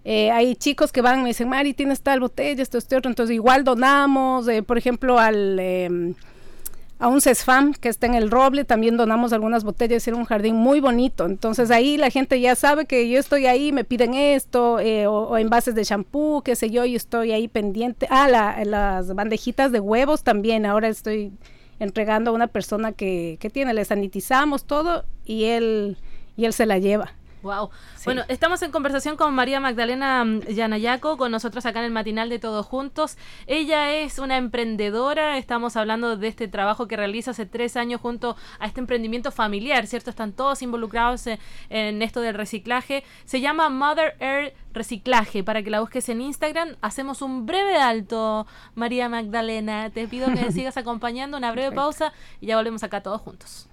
Eh, 0.04 0.30
hay 0.30 0.56
chicos 0.56 0.92
que 0.92 1.02
van 1.02 1.20
y 1.20 1.23
me 1.23 1.28
dicen, 1.28 1.49
Mari, 1.49 1.75
tienes 1.75 2.00
tal 2.00 2.20
botella, 2.20 2.62
esto, 2.62 2.78
este 2.78 2.97
otro. 2.97 3.11
Entonces, 3.11 3.35
igual 3.35 3.64
donamos, 3.64 4.49
eh, 4.49 4.62
por 4.62 4.78
ejemplo, 4.78 5.18
al 5.18 5.59
em, 5.59 6.14
a 7.00 7.09
un 7.09 7.23
CESFAM 7.23 7.73
que 7.73 7.88
está 7.88 8.07
en 8.07 8.14
el 8.14 8.30
Roble, 8.30 8.66
también 8.66 8.99
donamos 8.99 9.33
algunas 9.33 9.64
botellas, 9.64 10.07
era 10.07 10.19
un 10.19 10.26
jardín 10.26 10.54
muy 10.54 10.80
bonito. 10.80 11.25
Entonces 11.25 11.71
ahí 11.71 11.97
la 11.97 12.11
gente 12.11 12.38
ya 12.38 12.54
sabe 12.54 12.85
que 12.85 13.09
yo 13.09 13.19
estoy 13.19 13.47
ahí, 13.47 13.73
me 13.73 13.85
piden 13.85 14.12
esto, 14.12 14.78
eh, 14.78 15.07
o, 15.07 15.38
envases 15.38 15.75
de 15.75 15.83
shampoo, 15.83 16.42
qué 16.42 16.54
sé 16.54 16.69
yo, 16.69 16.85
y 16.85 16.95
estoy 16.95 17.33
ahí 17.33 17.49
pendiente. 17.49 18.07
Ah, 18.11 18.28
las 18.64 19.14
bandejitas 19.14 19.73
de 19.73 19.80
huevos 19.80 20.23
también, 20.23 20.66
ahora 20.66 20.88
estoy 20.88 21.33
entregando 21.78 22.33
a 22.33 22.35
una 22.35 22.49
persona 22.49 22.92
que, 22.92 23.38
que 23.40 23.49
tiene, 23.49 23.73
le 23.73 23.87
sanitizamos 23.87 24.64
todo 24.64 25.07
y 25.25 25.45
él, 25.45 25.97
y 26.37 26.45
él 26.45 26.52
se 26.52 26.66
la 26.66 26.76
lleva. 26.76 27.14
Wow. 27.42 27.70
Bueno, 28.04 28.23
estamos 28.28 28.61
en 28.62 28.70
conversación 28.70 29.16
con 29.16 29.35
María 29.35 29.61
Magdalena 29.61 30.25
mm, 30.25 30.40
Yanayaco, 30.49 31.16
con 31.16 31.30
nosotros 31.30 31.64
acá 31.64 31.78
en 31.78 31.87
el 31.87 31.90
matinal 31.90 32.28
de 32.28 32.38
Todos 32.38 32.66
Juntos. 32.66 33.16
Ella 33.47 33.94
es 33.94 34.18
una 34.18 34.37
emprendedora, 34.37 35.38
estamos 35.38 35.76
hablando 35.76 36.18
de 36.18 36.28
este 36.28 36.49
trabajo 36.49 36.87
que 36.87 36.97
realiza 36.97 37.30
hace 37.30 37.47
tres 37.47 37.76
años 37.76 38.00
junto 38.00 38.37
a 38.59 38.66
este 38.66 38.80
emprendimiento 38.80 39.30
familiar, 39.30 39.87
¿cierto? 39.87 40.11
Están 40.11 40.32
todos 40.32 40.61
involucrados 40.61 41.26
en, 41.26 42.02
esto 42.02 42.20
del 42.20 42.35
reciclaje. 42.35 43.04
Se 43.25 43.40
llama 43.40 43.70
Mother 43.70 44.16
Air 44.20 44.54
Reciclaje, 44.75 45.42
para 45.42 45.62
que 45.62 45.70
la 45.70 45.80
busques 45.80 46.09
en 46.11 46.20
Instagram. 46.20 46.76
Hacemos 46.82 47.23
un 47.23 47.47
breve 47.47 47.76
alto, 47.76 48.47
María 48.75 49.09
Magdalena. 49.09 49.88
Te 49.90 50.06
pido 50.09 50.28
que 50.28 50.52
sigas 50.52 50.76
acompañando, 50.76 51.38
una 51.38 51.52
breve 51.52 51.75
pausa 51.75 52.12
y 52.40 52.47
ya 52.47 52.56
volvemos 52.56 52.82
acá 52.82 53.02
todos 53.02 53.20
juntos. 53.23 53.69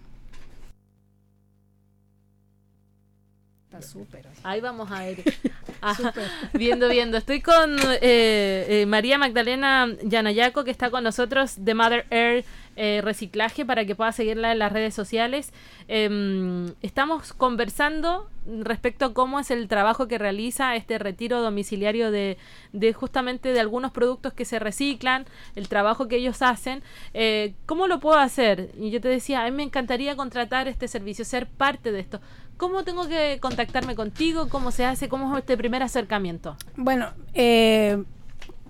Ahí 4.43 4.61
vamos 4.61 4.91
a 4.91 5.03
ver. 5.03 5.23
viendo, 6.53 6.89
viendo. 6.89 7.17
Estoy 7.17 7.41
con 7.41 7.77
eh, 7.79 8.65
eh, 8.81 8.85
María 8.87 9.17
Magdalena 9.17 9.87
Yanayaco, 10.03 10.63
que 10.63 10.71
está 10.71 10.89
con 10.89 11.03
nosotros 11.03 11.63
de 11.63 11.73
Mother 11.73 12.05
Air 12.09 12.45
eh, 12.75 13.01
Reciclaje, 13.03 13.65
para 13.65 13.85
que 13.85 13.95
pueda 13.95 14.11
seguirla 14.11 14.51
en 14.51 14.59
las 14.59 14.71
redes 14.71 14.93
sociales. 14.93 15.51
Em, 15.87 16.73
estamos 16.81 17.33
conversando 17.33 18.29
respecto 18.61 19.05
a 19.05 19.13
cómo 19.13 19.39
es 19.39 19.51
el 19.51 19.67
trabajo 19.67 20.07
que 20.07 20.17
realiza 20.17 20.75
este 20.75 20.97
retiro 20.99 21.41
domiciliario 21.41 22.11
de, 22.11 22.37
de 22.71 22.93
justamente 22.93 23.51
de 23.51 23.59
algunos 23.59 23.91
productos 23.91 24.33
que 24.33 24.45
se 24.45 24.59
reciclan, 24.59 25.25
el 25.55 25.67
trabajo 25.67 26.07
que 26.07 26.17
ellos 26.17 26.41
hacen. 26.41 26.81
¿Cómo 27.65 27.87
lo 27.87 27.99
puedo 27.99 28.19
hacer? 28.19 28.69
Y 28.79 28.89
yo 28.91 29.01
te 29.01 29.09
decía, 29.09 29.43
a 29.43 29.45
mí 29.45 29.51
me 29.51 29.63
encantaría 29.63 30.15
contratar 30.15 30.67
este 30.67 30.87
servicio, 30.87 31.25
ser 31.25 31.47
parte 31.47 31.91
de 31.91 31.99
esto. 31.99 32.21
¿Cómo 32.57 32.83
tengo 32.83 33.07
que 33.07 33.37
contactarme 33.39 33.95
contigo? 33.95 34.49
¿Cómo 34.49 34.71
se 34.71 34.83
hace? 34.85 35.09
¿Cómo 35.09 35.31
es 35.33 35.39
este 35.39 35.57
primer 35.57 35.83
acercamiento? 35.83 36.57
Bueno, 36.75 37.11
eh, 37.33 38.03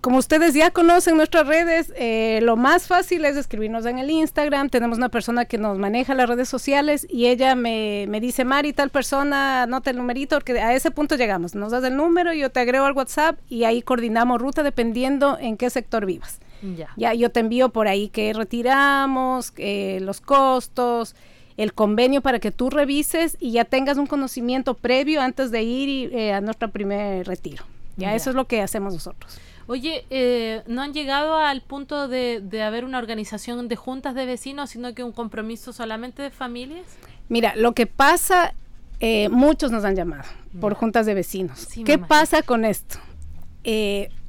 como 0.02 0.18
ustedes 0.18 0.54
ya 0.54 0.72
conocen 0.72 1.18
nuestras 1.18 1.48
redes, 1.48 1.94
eh, 1.96 2.40
lo 2.44 2.56
más 2.56 2.88
fácil 2.88 3.26
es 3.26 3.36
escribirnos 3.36 3.86
en 3.86 3.98
el 3.98 4.10
Instagram. 4.10 4.70
Tenemos 4.70 4.98
una 4.98 5.10
persona 5.10 5.46
que 5.46 5.58
nos 5.58 5.78
maneja 5.78 6.14
las 6.14 6.30
redes 6.30 6.50
sociales 6.50 7.08
y 7.10 7.28
ella 7.28 7.56
me, 7.56 8.06
me 8.08 8.20
dice, 8.20 8.46
Mari, 8.46 8.74
tal 8.74 8.90
persona, 8.90 9.64
anota 9.64 9.90
el 9.90 9.98
numerito, 9.98 10.36
porque 10.38 10.60
a 10.60 10.74
ese 10.74 10.92
punto 10.92 11.16
llegamos. 11.16 11.56
Nos 11.56 11.72
das 11.72 11.84
el 11.84 11.96
número, 11.96 12.34
yo 12.34 12.52
te 12.52 12.60
agrego 12.60 12.86
al 12.86 12.94
WhatsApp 12.94 13.40
y 13.50 13.64
ahí 13.64 13.82
coordinamos 13.82 14.42
ruta 14.42 14.64
dependiendo 14.64 15.38
en 15.40 15.58
qué 15.58 15.70
sector 15.70 16.06
vivas. 16.06 16.40
Ya, 16.76 16.90
ya 16.98 17.14
yo 17.14 17.30
te 17.30 17.40
envío 17.40 17.70
por 17.70 17.88
ahí 17.88 18.10
que 18.10 18.34
retiramos, 18.34 19.54
eh, 19.58 20.00
los 20.02 20.22
costos 20.22 21.16
el 21.58 21.74
convenio 21.74 22.22
para 22.22 22.40
que 22.40 22.52
tú 22.52 22.70
revises 22.70 23.36
y 23.40 23.52
ya 23.52 23.66
tengas 23.66 23.98
un 23.98 24.06
conocimiento 24.06 24.76
previo 24.76 25.22
antes 25.22 25.52
de 25.52 25.64
ir 25.64 26.14
eh, 26.14 26.32
a 26.32 26.40
nuestro 26.40 26.70
primer 26.70 27.28
retiro. 27.28 27.66
Ya, 27.98 28.14
eso 28.14 28.30
es 28.30 28.36
lo 28.36 28.46
que 28.46 28.62
hacemos 28.62 28.94
nosotros. 28.94 29.40
Oye, 29.66 30.06
eh, 30.12 30.62
¿no 30.68 30.84
han 30.84 30.94
llegado 30.94 31.36
al 31.36 31.62
punto 31.62 32.08
de, 32.08 32.42
de, 32.42 32.62
haber 32.62 32.86
una 32.86 33.00
organización 33.00 33.68
de 33.68 33.76
juntas 33.76 34.14
de 34.14 34.28
vecinos, 34.28 34.70
sino 34.70 34.94
que 34.94 35.04
un 35.04 35.12
compromiso 35.12 35.74
solamente 35.74 36.22
de 36.22 36.30
familias? 36.30 36.86
Mira, 37.28 37.56
lo 37.56 37.74
que 37.74 37.88
pasa, 37.88 38.54
eh, 39.00 39.30
muchos 39.30 39.72
nos 39.72 39.84
han 39.84 39.96
llamado 39.96 40.24
por 40.62 40.76
juntas 40.76 41.08
de 41.08 41.16
vecinos. 41.16 41.68
¿Qué 41.86 41.98
pasa 41.98 42.44
con 42.44 42.66
esto? 42.66 43.00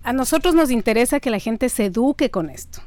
a 0.03 0.13
nosotros 0.13 0.57
nos 0.57 0.73
interesa 0.73 1.21
que 1.21 1.31
la 1.31 1.39
gente 1.39 1.69
se 1.69 1.85
eduque 1.85 2.29
con 2.29 2.51
esto. 2.51 2.81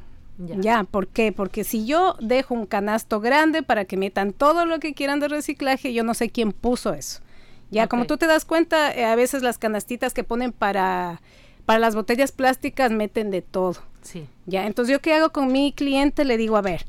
Ya. 0.48 0.84
¿por 0.84 1.08
qué? 1.08 1.32
Porque 1.32 1.64
si 1.64 1.86
yo 1.86 2.16
dejo 2.20 2.54
un 2.54 2.66
canasto 2.66 3.20
grande 3.20 3.64
para 3.64 3.86
que 3.86 3.98
metan 3.98 4.34
todo 4.34 4.66
lo 4.66 4.80
que 4.80 4.94
quieran 4.94 5.20
de 5.20 5.28
reciclaje, 5.28 5.94
yo 5.94 6.04
no 6.04 6.14
sé 6.14 6.30
quién 6.30 6.52
puso 6.52 6.94
eso. 6.94 7.22
Ya, 7.70 7.88
como 7.88 8.06
tú 8.06 8.18
te 8.18 8.28
das 8.28 8.44
cuenta, 8.44 8.94
eh, 8.94 9.06
a 9.06 9.16
veces 9.16 9.44
las 9.44 9.58
canastitas 9.58 10.14
que 10.14 10.26
ponen 10.26 10.52
para, 10.52 11.22
para 11.66 11.80
las 11.80 11.96
botellas 11.96 12.34
plásticas 12.34 12.92
meten 12.92 13.32
de 13.32 13.42
todo. 13.42 13.78
Sí. 14.02 14.28
Ya, 14.46 14.68
entonces 14.68 14.92
yo 14.92 15.00
qué 15.00 15.14
hago 15.14 15.32
con 15.32 15.52
mi 15.52 15.72
cliente, 15.72 16.26
le 16.26 16.36
digo, 16.36 16.58
a 16.58 16.62
ver, 16.62 16.86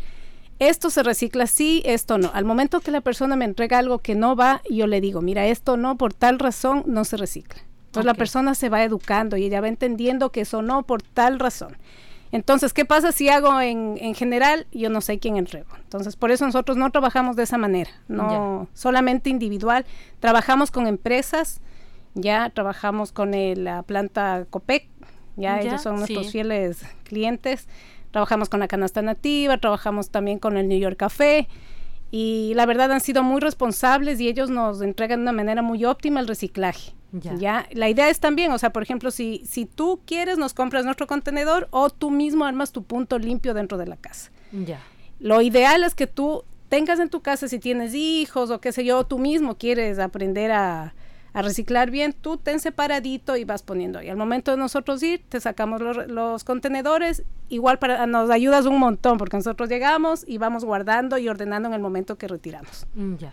esto 0.58 0.90
se 0.90 1.04
recicla 1.04 1.46
sí, 1.46 1.82
esto 1.84 2.18
no. 2.18 2.30
Al 2.34 2.44
momento 2.44 2.80
que 2.80 2.90
la 2.90 3.00
persona 3.00 3.36
me 3.36 3.44
entrega 3.44 3.78
algo 3.78 3.98
que 3.98 4.16
no 4.16 4.34
va, 4.34 4.60
yo 4.68 4.88
le 4.88 5.00
digo, 5.00 5.20
mira, 5.20 5.46
esto 5.46 5.76
no, 5.76 5.96
por 5.96 6.14
tal 6.14 6.40
razón 6.40 6.82
no 6.86 7.04
se 7.04 7.16
recicla. 7.16 7.62
Entonces 7.86 8.06
la 8.06 8.14
persona 8.14 8.54
se 8.54 8.68
va 8.68 8.82
educando 8.82 9.36
y 9.36 9.44
ella 9.44 9.60
va 9.60 9.68
entendiendo 9.68 10.32
que 10.32 10.40
eso 10.40 10.62
no, 10.62 10.84
por 10.84 11.02
tal 11.02 11.38
razón. 11.38 11.76
Entonces, 12.32 12.72
¿qué 12.72 12.84
pasa 12.84 13.12
si 13.12 13.28
hago 13.28 13.60
en, 13.60 13.98
en 14.00 14.14
general? 14.14 14.66
Yo 14.72 14.88
no 14.88 15.02
sé 15.02 15.18
quién 15.18 15.36
entrego. 15.36 15.68
Entonces, 15.76 16.16
por 16.16 16.30
eso 16.30 16.46
nosotros 16.46 16.78
no 16.78 16.90
trabajamos 16.90 17.36
de 17.36 17.42
esa 17.42 17.58
manera, 17.58 17.90
no 18.08 18.68
solamente 18.72 19.30
individual. 19.30 19.84
Trabajamos 20.18 20.70
con 20.70 20.86
empresas, 20.86 21.60
ya 22.14 22.50
trabajamos 22.50 23.12
con 23.12 23.32
la 23.62 23.82
planta 23.82 24.46
COPEC, 24.48 24.88
ya, 25.36 25.60
ellos 25.60 25.82
son 25.82 25.96
nuestros 25.96 26.30
fieles 26.30 26.82
clientes. 27.04 27.68
Trabajamos 28.10 28.50
con 28.50 28.60
la 28.60 28.68
canasta 28.68 29.00
nativa, 29.00 29.56
trabajamos 29.56 30.10
también 30.10 30.38
con 30.38 30.58
el 30.58 30.68
New 30.68 30.78
York 30.78 30.98
Café 30.98 31.48
y 32.10 32.52
la 32.54 32.66
verdad 32.66 32.92
han 32.92 33.00
sido 33.00 33.22
muy 33.22 33.40
responsables 33.40 34.20
y 34.20 34.28
ellos 34.28 34.50
nos 34.50 34.82
entregan 34.82 35.20
de 35.20 35.22
una 35.22 35.32
manera 35.32 35.62
muy 35.62 35.86
óptima 35.86 36.20
el 36.20 36.28
reciclaje. 36.28 36.92
Ya. 37.12 37.66
La 37.72 37.88
idea 37.88 38.08
es 38.08 38.20
también, 38.20 38.52
o 38.52 38.58
sea, 38.58 38.70
por 38.70 38.82
ejemplo, 38.82 39.10
si, 39.10 39.42
si 39.44 39.66
tú 39.66 40.00
quieres, 40.06 40.38
nos 40.38 40.54
compras 40.54 40.84
nuestro 40.84 41.06
contenedor 41.06 41.68
o 41.70 41.90
tú 41.90 42.10
mismo 42.10 42.44
armas 42.44 42.72
tu 42.72 42.84
punto 42.84 43.18
limpio 43.18 43.54
dentro 43.54 43.78
de 43.78 43.86
la 43.86 43.96
casa. 43.96 44.30
Ya. 44.52 44.80
Lo 45.20 45.42
ideal 45.42 45.84
es 45.84 45.94
que 45.94 46.06
tú 46.06 46.44
tengas 46.68 46.98
en 47.00 47.10
tu 47.10 47.20
casa, 47.20 47.48
si 47.48 47.58
tienes 47.58 47.94
hijos 47.94 48.50
o 48.50 48.60
qué 48.60 48.72
sé 48.72 48.84
yo, 48.84 49.04
tú 49.04 49.18
mismo 49.18 49.58
quieres 49.58 49.98
aprender 49.98 50.52
a, 50.52 50.94
a 51.32 51.42
reciclar 51.42 51.90
bien, 51.90 52.12
tú 52.12 52.36
ten 52.36 52.60
separadito 52.60 53.36
y 53.36 53.44
vas 53.44 53.62
poniendo. 53.62 54.02
Y 54.02 54.08
al 54.08 54.16
momento 54.16 54.50
de 54.50 54.56
nosotros 54.58 55.02
ir, 55.02 55.22
te 55.28 55.40
sacamos 55.40 55.80
los, 55.80 56.44
contenedores, 56.44 57.24
igual 57.48 57.78
para, 57.78 58.06
nos 58.06 58.30
ayudas 58.30 58.66
un 58.66 58.78
montón, 58.78 59.18
porque 59.18 59.36
nosotros 59.36 59.68
llegamos 59.68 60.24
y 60.26 60.38
vamos 60.38 60.64
guardando 60.64 61.18
y 61.18 61.28
ordenando 61.28 61.68
en 61.68 61.74
el 61.74 61.80
momento 61.80 62.18
que 62.18 62.28
retiramos. 62.28 62.86
Mm, 62.94 63.16
ya. 63.16 63.32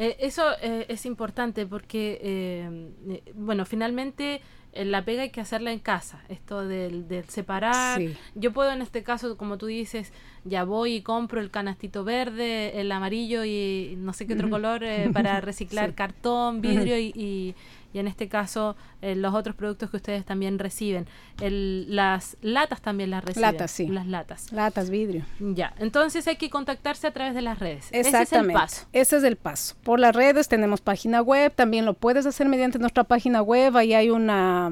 Eh, 0.00 0.16
eso 0.20 0.44
eh, 0.62 0.86
es 0.88 1.04
importante 1.04 1.66
porque, 1.66 2.18
eh, 2.22 3.22
bueno, 3.34 3.66
finalmente 3.66 4.40
la 4.72 5.04
pega 5.04 5.24
hay 5.24 5.30
que 5.30 5.42
hacerla 5.42 5.72
en 5.72 5.78
casa, 5.78 6.24
esto 6.30 6.66
del, 6.66 7.04
separar. 7.28 8.00
Yo 8.34 8.52
puedo 8.54 8.70
en 8.70 8.80
este 8.80 9.02
caso, 9.02 9.36
como 9.36 9.58
tú 9.58 9.66
dices, 9.66 10.14
ya 10.44 10.64
voy 10.64 10.94
y 10.94 11.02
compro 11.02 11.42
el 11.42 11.50
canastito 11.50 12.02
verde, 12.02 12.80
el 12.80 12.90
amarillo 12.92 13.44
y 13.44 13.96
no 13.98 14.14
sé 14.14 14.26
qué 14.26 14.32
otro 14.34 14.48
color 14.48 14.80
para 15.12 15.42
reciclar 15.42 15.94
cartón, 15.94 16.62
vidrio 16.62 16.96
y 16.98 17.12
y 17.14 17.54
en 17.98 18.06
este 18.06 18.28
caso 18.28 18.76
eh, 19.02 19.14
los 19.14 19.34
otros 19.34 19.56
productos 19.56 19.90
que 19.90 19.96
ustedes 19.96 20.24
también 20.24 20.58
reciben. 20.58 21.06
El, 21.40 21.94
las 21.94 22.36
latas 22.40 22.80
también 22.80 23.10
las 23.10 23.24
reciben. 23.24 23.52
Latas, 23.52 23.70
sí. 23.70 23.88
Las 23.88 24.06
latas. 24.06 24.52
Latas, 24.52 24.90
vidrio. 24.90 25.24
Ya, 25.40 25.74
entonces 25.78 26.26
hay 26.28 26.36
que 26.36 26.50
contactarse 26.50 27.06
a 27.06 27.12
través 27.12 27.34
de 27.34 27.42
las 27.42 27.58
redes. 27.58 27.88
Exactamente. 27.92 28.22
Ese 28.22 28.36
es 28.36 28.42
el 28.42 28.52
paso. 28.52 28.86
Ese 28.92 29.16
es 29.16 29.24
el 29.24 29.36
paso. 29.36 29.74
Por 29.82 30.00
las 30.00 30.14
redes 30.14 30.48
tenemos 30.48 30.80
página 30.80 31.20
web, 31.20 31.52
también 31.54 31.84
lo 31.84 31.94
puedes 31.94 32.26
hacer 32.26 32.48
mediante 32.48 32.78
nuestra 32.78 33.04
página 33.04 33.42
web, 33.42 33.76
ahí 33.76 33.94
hay 33.94 34.10
una... 34.10 34.70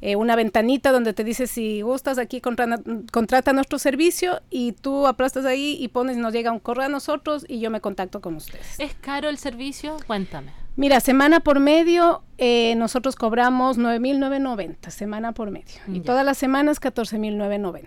Eh, 0.00 0.14
una 0.14 0.36
ventanita 0.36 0.92
donde 0.92 1.12
te 1.12 1.24
dice 1.24 1.48
si 1.48 1.82
gustas 1.82 2.18
aquí 2.18 2.40
contrata 2.40 3.52
nuestro 3.52 3.80
servicio 3.80 4.40
y 4.48 4.70
tú 4.70 5.08
aplastas 5.08 5.44
ahí 5.44 5.76
y 5.80 5.88
pones 5.88 6.16
nos 6.16 6.32
llega 6.32 6.52
un 6.52 6.60
correo 6.60 6.86
a 6.86 6.88
nosotros 6.88 7.44
y 7.48 7.58
yo 7.58 7.68
me 7.70 7.80
contacto 7.80 8.20
con 8.20 8.36
ustedes. 8.36 8.78
¿Es 8.78 8.94
caro 8.94 9.28
el 9.28 9.38
servicio? 9.38 9.96
Cuéntame. 10.06 10.52
Mira, 10.78 11.00
semana 11.00 11.40
por 11.40 11.58
medio 11.58 12.22
eh, 12.38 12.76
nosotros 12.76 13.16
cobramos 13.16 13.78
9.990, 13.78 14.90
semana 14.90 15.32
por 15.32 15.50
medio. 15.50 15.74
Y 15.88 16.02
todas 16.02 16.24
las 16.24 16.38
semanas 16.38 16.80
14.990. 16.80 17.84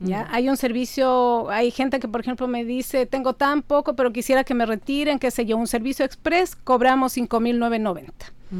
¿Ya? 0.00 0.26
Hay 0.32 0.48
un 0.48 0.56
servicio, 0.56 1.48
hay 1.50 1.70
gente 1.70 2.00
que 2.00 2.08
por 2.08 2.20
ejemplo 2.20 2.48
me 2.48 2.64
dice, 2.64 3.06
tengo 3.06 3.34
tan 3.34 3.62
poco, 3.62 3.94
pero 3.94 4.12
quisiera 4.12 4.42
que 4.42 4.54
me 4.54 4.66
retiren, 4.66 5.20
qué 5.20 5.30
sé 5.30 5.46
yo, 5.46 5.56
un 5.56 5.68
servicio 5.68 6.04
express, 6.04 6.56
cobramos 6.56 7.16
5.990. 7.16 8.10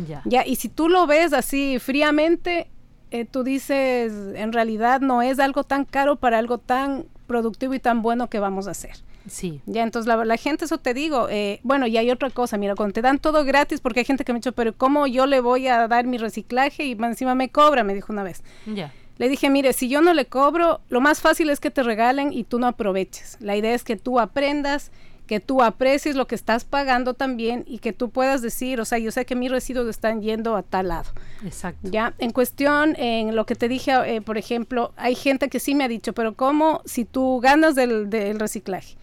Ya. 0.06 0.22
ya. 0.26 0.46
Y 0.46 0.54
si 0.54 0.68
tú 0.68 0.88
lo 0.88 1.08
ves 1.08 1.32
así 1.32 1.80
fríamente, 1.80 2.70
eh, 3.10 3.24
tú 3.24 3.42
dices, 3.42 4.12
en 4.36 4.52
realidad 4.52 5.00
no 5.00 5.22
es 5.22 5.40
algo 5.40 5.64
tan 5.64 5.84
caro 5.86 6.14
para 6.14 6.38
algo 6.38 6.58
tan 6.58 7.06
productivo 7.26 7.74
y 7.74 7.80
tan 7.80 8.00
bueno 8.00 8.30
que 8.30 8.38
vamos 8.38 8.68
a 8.68 8.70
hacer. 8.70 8.94
Sí. 9.28 9.60
Ya, 9.66 9.82
entonces 9.82 10.06
la, 10.06 10.24
la 10.24 10.36
gente, 10.36 10.64
eso 10.64 10.78
te 10.78 10.94
digo, 10.94 11.28
eh, 11.30 11.60
bueno, 11.62 11.86
y 11.86 11.96
hay 11.96 12.10
otra 12.10 12.30
cosa, 12.30 12.56
mira, 12.58 12.74
cuando 12.74 12.92
te 12.92 13.02
dan 13.02 13.18
todo 13.18 13.44
gratis, 13.44 13.80
porque 13.80 14.00
hay 14.00 14.06
gente 14.06 14.24
que 14.24 14.32
me 14.32 14.38
ha 14.38 14.40
dicho, 14.40 14.52
pero 14.52 14.72
¿cómo 14.74 15.06
yo 15.06 15.26
le 15.26 15.40
voy 15.40 15.68
a 15.68 15.88
dar 15.88 16.06
mi 16.06 16.18
reciclaje 16.18 16.84
y 16.84 16.92
encima 16.92 17.34
me 17.34 17.50
cobra? 17.50 17.84
Me 17.84 17.94
dijo 17.94 18.12
una 18.12 18.22
vez. 18.22 18.42
Ya. 18.66 18.92
Le 19.18 19.28
dije, 19.28 19.50
mire, 19.50 19.72
si 19.72 19.88
yo 19.88 20.00
no 20.00 20.14
le 20.14 20.26
cobro, 20.26 20.80
lo 20.88 21.00
más 21.00 21.20
fácil 21.20 21.50
es 21.50 21.60
que 21.60 21.70
te 21.70 21.82
regalen 21.82 22.32
y 22.32 22.44
tú 22.44 22.58
no 22.58 22.66
aproveches. 22.66 23.36
La 23.40 23.56
idea 23.56 23.74
es 23.74 23.84
que 23.84 23.96
tú 23.96 24.18
aprendas, 24.18 24.90
que 25.26 25.38
tú 25.38 25.62
aprecies 25.62 26.16
lo 26.16 26.26
que 26.26 26.34
estás 26.34 26.64
pagando 26.64 27.14
también 27.14 27.64
y 27.66 27.78
que 27.78 27.92
tú 27.92 28.10
puedas 28.10 28.42
decir, 28.42 28.80
o 28.80 28.84
sea, 28.84 28.98
yo 28.98 29.12
sé 29.12 29.24
que 29.24 29.36
mis 29.36 29.50
residuos 29.50 29.88
están 29.88 30.22
yendo 30.22 30.56
a 30.56 30.62
tal 30.62 30.88
lado. 30.88 31.10
Exacto. 31.44 31.88
Ya, 31.90 32.14
en 32.18 32.32
cuestión, 32.32 32.96
en 32.98 33.36
lo 33.36 33.46
que 33.46 33.54
te 33.54 33.68
dije, 33.68 33.92
eh, 34.06 34.20
por 34.20 34.38
ejemplo, 34.38 34.92
hay 34.96 35.14
gente 35.14 35.48
que 35.48 35.60
sí 35.60 35.74
me 35.74 35.84
ha 35.84 35.88
dicho, 35.88 36.12
pero 36.12 36.34
¿cómo 36.34 36.82
si 36.84 37.04
tú 37.04 37.40
ganas 37.40 37.74
del, 37.74 38.10
del 38.10 38.40
reciclaje? 38.40 38.96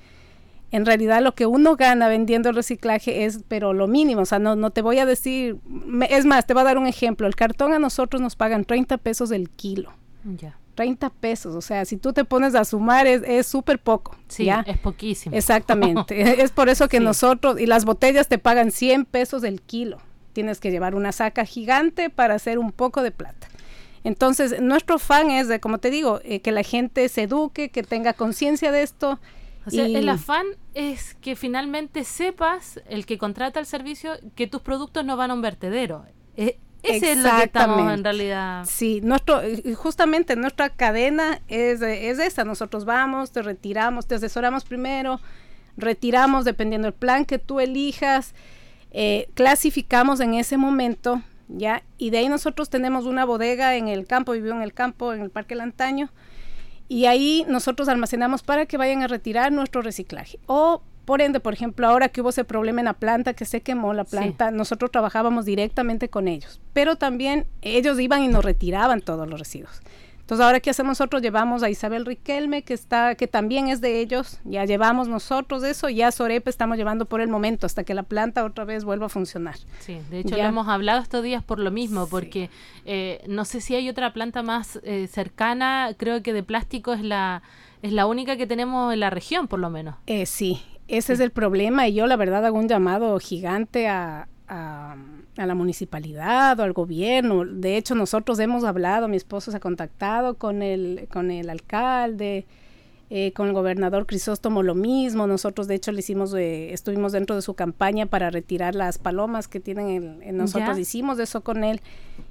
En 0.71 0.85
realidad 0.85 1.21
lo 1.21 1.33
que 1.33 1.45
uno 1.45 1.75
gana 1.75 2.07
vendiendo 2.07 2.49
el 2.49 2.55
reciclaje 2.55 3.25
es, 3.25 3.41
pero 3.47 3.73
lo 3.73 3.87
mínimo, 3.87 4.21
o 4.21 4.25
sea, 4.25 4.39
no, 4.39 4.55
no 4.55 4.69
te 4.69 4.81
voy 4.81 4.99
a 4.99 5.05
decir, 5.05 5.57
es 6.09 6.25
más, 6.25 6.45
te 6.45 6.53
voy 6.53 6.61
a 6.61 6.65
dar 6.65 6.77
un 6.77 6.87
ejemplo, 6.87 7.27
el 7.27 7.35
cartón 7.35 7.73
a 7.73 7.79
nosotros 7.79 8.21
nos 8.21 8.35
pagan 8.35 8.65
30 8.65 8.97
pesos 8.97 9.31
el 9.31 9.49
kilo. 9.49 9.91
Ya. 10.37 10.57
30 10.75 11.09
pesos, 11.09 11.55
o 11.55 11.61
sea, 11.61 11.83
si 11.83 11.97
tú 11.97 12.13
te 12.13 12.23
pones 12.23 12.55
a 12.55 12.63
sumar 12.63 13.05
es 13.05 13.47
súper 13.47 13.79
poco. 13.79 14.15
Sí, 14.27 14.45
¿ya? 14.45 14.63
es 14.65 14.77
poquísimo. 14.77 15.35
Exactamente, 15.35 16.41
es 16.43 16.51
por 16.51 16.69
eso 16.69 16.87
que 16.87 16.99
nosotros, 16.99 17.59
y 17.59 17.65
las 17.65 17.83
botellas 17.83 18.27
te 18.27 18.37
pagan 18.37 18.71
100 18.71 19.05
pesos 19.05 19.43
el 19.43 19.61
kilo, 19.61 19.97
tienes 20.33 20.59
que 20.59 20.71
llevar 20.71 20.95
una 20.95 21.11
saca 21.11 21.43
gigante 21.45 22.09
para 22.09 22.35
hacer 22.35 22.59
un 22.59 22.71
poco 22.71 23.01
de 23.01 23.11
plata. 23.11 23.47
Entonces, 24.03 24.61
nuestro 24.61 24.99
fan 24.99 25.29
es, 25.31 25.47
de, 25.47 25.59
como 25.59 25.79
te 25.79 25.89
digo, 25.89 26.21
eh, 26.23 26.39
que 26.39 26.51
la 26.51 26.63
gente 26.63 27.09
se 27.09 27.23
eduque, 27.23 27.69
que 27.69 27.83
tenga 27.83 28.13
conciencia 28.13 28.71
de 28.71 28.83
esto, 28.83 29.19
O 29.65 29.69
sea, 29.69 29.85
el 29.85 30.09
afán 30.09 30.45
es 30.73 31.15
que 31.15 31.35
finalmente 31.35 32.03
sepas, 32.03 32.81
el 32.87 33.05
que 33.05 33.17
contrata 33.17 33.59
el 33.59 33.65
servicio, 33.65 34.13
que 34.35 34.47
tus 34.47 34.61
productos 34.61 35.05
no 35.05 35.17
van 35.17 35.31
a 35.31 35.33
un 35.33 35.41
vertedero. 35.41 36.05
E, 36.37 36.57
ese 36.81 37.11
es 37.11 37.17
lo 37.17 37.29
que 37.37 37.43
estamos 37.43 37.91
en 37.91 38.03
realidad. 38.03 38.65
Sí, 38.65 39.01
nuestro, 39.01 39.41
justamente 39.75 40.35
nuestra 40.35 40.69
cadena 40.69 41.41
es, 41.47 41.81
es 41.81 42.19
esa. 42.19 42.45
Nosotros 42.45 42.85
vamos, 42.85 43.31
te 43.31 43.41
retiramos, 43.41 44.07
te 44.07 44.15
asesoramos 44.15 44.63
primero, 44.63 45.19
retiramos 45.77 46.45
dependiendo 46.45 46.85
del 46.85 46.93
plan 46.93 47.25
que 47.25 47.37
tú 47.37 47.59
elijas, 47.59 48.33
eh, 48.91 49.29
clasificamos 49.33 50.19
en 50.19 50.33
ese 50.33 50.57
momento, 50.57 51.21
¿ya? 51.47 51.83
Y 51.97 52.11
de 52.11 52.19
ahí 52.19 52.29
nosotros 52.29 52.69
tenemos 52.69 53.05
una 53.05 53.25
bodega 53.25 53.75
en 53.75 53.87
el 53.87 54.07
campo, 54.07 54.31
vivió 54.31 54.53
en 54.53 54.61
el 54.61 54.73
campo, 54.73 55.13
en 55.13 55.21
el 55.21 55.29
Parque 55.29 55.55
Lantaño, 55.55 56.09
y 56.89 57.05
ahí 57.05 57.45
nosotros 57.47 57.87
almacenamos 57.87 58.43
para 58.43 58.65
que 58.65 58.75
vayan 58.75 59.03
a 59.03 59.07
retirar 59.07 59.51
nuestro 59.51 59.81
reciclaje. 59.81 60.39
O 60.47 60.81
por 61.05 61.21
ende, 61.21 61.39
por 61.39 61.53
ejemplo, 61.53 61.87
ahora 61.87 62.09
que 62.09 62.21
hubo 62.21 62.29
ese 62.29 62.43
problema 62.43 62.81
en 62.81 62.85
la 62.85 62.93
planta, 62.93 63.33
que 63.33 63.45
se 63.45 63.61
quemó 63.61 63.93
la 63.93 64.03
planta, 64.03 64.51
nosotros 64.51 64.91
trabajábamos 64.91 65.45
directamente 65.45 66.09
con 66.09 66.27
ellos, 66.27 66.61
pero 66.73 66.97
también 66.97 67.47
ellos 67.61 67.99
iban 67.99 68.23
y 68.23 68.27
nos 68.27 68.45
retiraban 68.45 69.01
todos 69.01 69.27
los 69.27 69.39
residuos. 69.39 69.81
Entonces, 70.29 70.45
ahora 70.45 70.59
qué 70.59 70.69
hacemos 70.69 70.91
nosotros, 70.99 71.23
llevamos 71.23 71.63
a 71.63 71.71
Isabel 71.71 72.05
Riquelme, 72.05 72.61
que 72.61 72.75
está, 72.75 73.15
que 73.15 73.25
también 73.25 73.67
es 73.67 73.81
de 73.81 73.99
ellos, 73.99 74.39
ya 74.43 74.63
llevamos 74.63 75.07
nosotros 75.07 75.63
eso, 75.63 75.89
ya 75.89 76.11
Sorepe 76.11 76.51
estamos 76.51 76.77
llevando 76.77 77.07
por 77.07 77.19
el 77.19 77.29
momento 77.29 77.65
hasta 77.65 77.83
que 77.83 77.95
la 77.95 78.03
planta 78.03 78.45
otra 78.45 78.63
vez 78.63 78.83
vuelva 78.83 79.07
a 79.07 79.09
funcionar. 79.09 79.55
Sí, 79.79 79.97
de 80.11 80.19
hecho 80.19 80.37
lo 80.37 80.43
hemos 80.43 80.67
hablado 80.67 81.01
estos 81.01 81.23
días 81.23 81.43
por 81.43 81.57
lo 81.57 81.71
mismo, 81.71 82.05
porque 82.05 82.51
eh, 82.85 83.23
no 83.27 83.43
sé 83.43 83.59
si 83.59 83.73
hay 83.73 83.89
otra 83.89 84.13
planta 84.13 84.43
más 84.43 84.79
eh, 84.83 85.07
cercana, 85.07 85.95
creo 85.97 86.21
que 86.21 86.31
de 86.31 86.43
plástico 86.43 86.93
es 86.93 87.01
la 87.01 87.41
es 87.81 87.91
la 87.91 88.05
única 88.05 88.37
que 88.37 88.45
tenemos 88.45 88.93
en 88.93 88.99
la 88.99 89.09
región, 89.09 89.47
por 89.47 89.57
lo 89.57 89.71
menos. 89.71 89.95
Eh, 90.05 90.27
sí, 90.27 90.61
ese 90.87 91.13
es 91.13 91.19
el 91.21 91.31
problema 91.31 91.87
y 91.87 91.95
yo 91.95 92.05
la 92.05 92.17
verdad 92.17 92.45
hago 92.45 92.59
un 92.59 92.67
llamado 92.67 93.17
gigante 93.17 93.87
a, 93.87 94.27
a, 94.47 94.95
la 95.45 95.55
municipalidad 95.55 96.59
o 96.59 96.63
al 96.63 96.73
gobierno. 96.73 97.45
De 97.45 97.77
hecho, 97.77 97.95
nosotros 97.95 98.39
hemos 98.39 98.63
hablado, 98.63 99.07
mi 99.07 99.17
esposo 99.17 99.51
se 99.51 99.57
ha 99.57 99.59
contactado 99.59 100.35
con 100.35 100.61
el, 100.61 101.07
con 101.11 101.31
el 101.31 101.49
alcalde, 101.49 102.45
eh, 103.11 103.33
con 103.33 103.47
el 103.47 103.53
gobernador 103.53 104.05
Crisóstomo 104.05 104.61
lo 104.61 104.75
mismo. 104.75 105.25
Nosotros, 105.25 105.67
de 105.67 105.75
hecho, 105.75 105.91
le 105.91 105.99
hicimos, 105.99 106.33
eh, 106.35 106.73
estuvimos 106.73 107.11
dentro 107.11 107.35
de 107.35 107.41
su 107.41 107.55
campaña 107.55 108.05
para 108.05 108.29
retirar 108.29 108.75
las 108.75 108.97
palomas 108.97 109.47
que 109.47 109.59
tienen 109.59 110.19
en, 110.21 110.37
nosotros. 110.37 110.77
Hicimos 110.77 111.17
eso 111.17 111.41
con 111.41 111.63
él 111.63 111.81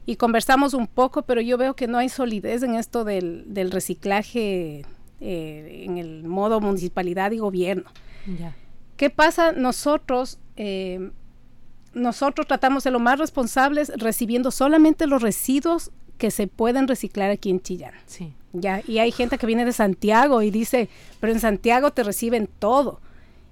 y 0.06 0.16
conversamos 0.16 0.74
un 0.74 0.86
poco, 0.86 1.22
pero 1.22 1.40
yo 1.40 1.58
veo 1.58 1.74
que 1.74 1.88
no 1.88 1.98
hay 1.98 2.08
solidez 2.08 2.62
en 2.62 2.76
esto 2.76 3.04
del, 3.04 3.52
del 3.52 3.70
reciclaje 3.72 4.84
eh, 5.20 5.84
en 5.84 5.98
el 5.98 6.24
modo 6.28 6.60
municipalidad 6.60 7.32
y 7.32 7.38
gobierno. 7.38 7.90
¿Qué 8.96 9.10
pasa? 9.10 9.52
Nosotros 9.52 10.38
nosotros 11.98 12.46
tratamos 12.46 12.84
de 12.84 12.90
lo 12.90 12.98
más 12.98 13.18
responsables 13.18 13.92
recibiendo 13.96 14.50
solamente 14.50 15.06
los 15.06 15.22
residuos 15.22 15.90
que 16.16 16.30
se 16.30 16.46
pueden 16.46 16.88
reciclar 16.88 17.30
aquí 17.30 17.50
en 17.50 17.60
Chillán. 17.60 17.94
Sí. 18.06 18.32
Ya, 18.52 18.82
y 18.86 18.98
hay 18.98 19.12
gente 19.12 19.38
que 19.38 19.46
viene 19.46 19.64
de 19.64 19.72
Santiago 19.72 20.42
y 20.42 20.50
dice, 20.50 20.88
pero 21.20 21.32
en 21.32 21.40
Santiago 21.40 21.92
te 21.92 22.02
reciben 22.02 22.48
todo. 22.58 23.00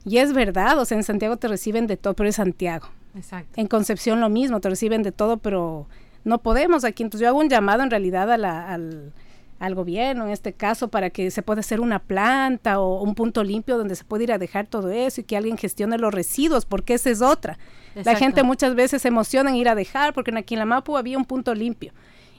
Y 0.04 0.18
es 0.18 0.32
verdad, 0.32 0.78
o 0.78 0.84
sea, 0.84 0.96
en 0.96 1.04
Santiago 1.04 1.36
te 1.36 1.48
reciben 1.48 1.86
de 1.86 1.96
todo, 1.96 2.14
pero 2.14 2.28
es 2.28 2.36
Santiago. 2.36 2.88
Exacto. 3.14 3.60
En 3.60 3.66
Concepción 3.66 4.20
lo 4.20 4.28
mismo, 4.28 4.60
te 4.60 4.68
reciben 4.68 5.02
de 5.02 5.12
todo, 5.12 5.36
pero 5.36 5.86
no 6.24 6.38
podemos 6.38 6.84
aquí. 6.84 7.02
Entonces 7.02 7.22
yo 7.22 7.28
hago 7.28 7.40
un 7.40 7.48
llamado 7.48 7.82
en 7.82 7.90
realidad 7.90 8.30
a 8.30 8.36
la, 8.36 8.72
al, 8.72 9.12
al 9.58 9.74
gobierno 9.74 10.26
en 10.26 10.30
este 10.30 10.52
caso 10.52 10.88
para 10.88 11.10
que 11.10 11.30
se 11.30 11.42
pueda 11.42 11.60
hacer 11.60 11.80
una 11.80 11.98
planta 11.98 12.80
o 12.80 13.02
un 13.02 13.14
punto 13.14 13.42
limpio 13.42 13.78
donde 13.78 13.96
se 13.96 14.04
pueda 14.04 14.24
ir 14.24 14.32
a 14.32 14.38
dejar 14.38 14.66
todo 14.66 14.90
eso 14.90 15.20
y 15.20 15.24
que 15.24 15.36
alguien 15.36 15.56
gestione 15.56 15.98
los 15.98 16.12
residuos, 16.12 16.66
porque 16.66 16.94
esa 16.94 17.10
es 17.10 17.22
otra. 17.22 17.58
La 17.94 18.14
gente 18.14 18.42
muchas 18.42 18.74
veces 18.74 19.00
se 19.00 19.08
emociona 19.08 19.50
en 19.50 19.56
ir 19.56 19.68
a 19.70 19.74
dejar, 19.74 20.12
porque 20.12 20.30
en 20.30 20.58
la 20.58 20.66
Mapu 20.66 20.98
había 20.98 21.16
un 21.16 21.24
punto 21.24 21.54
limpio 21.54 21.92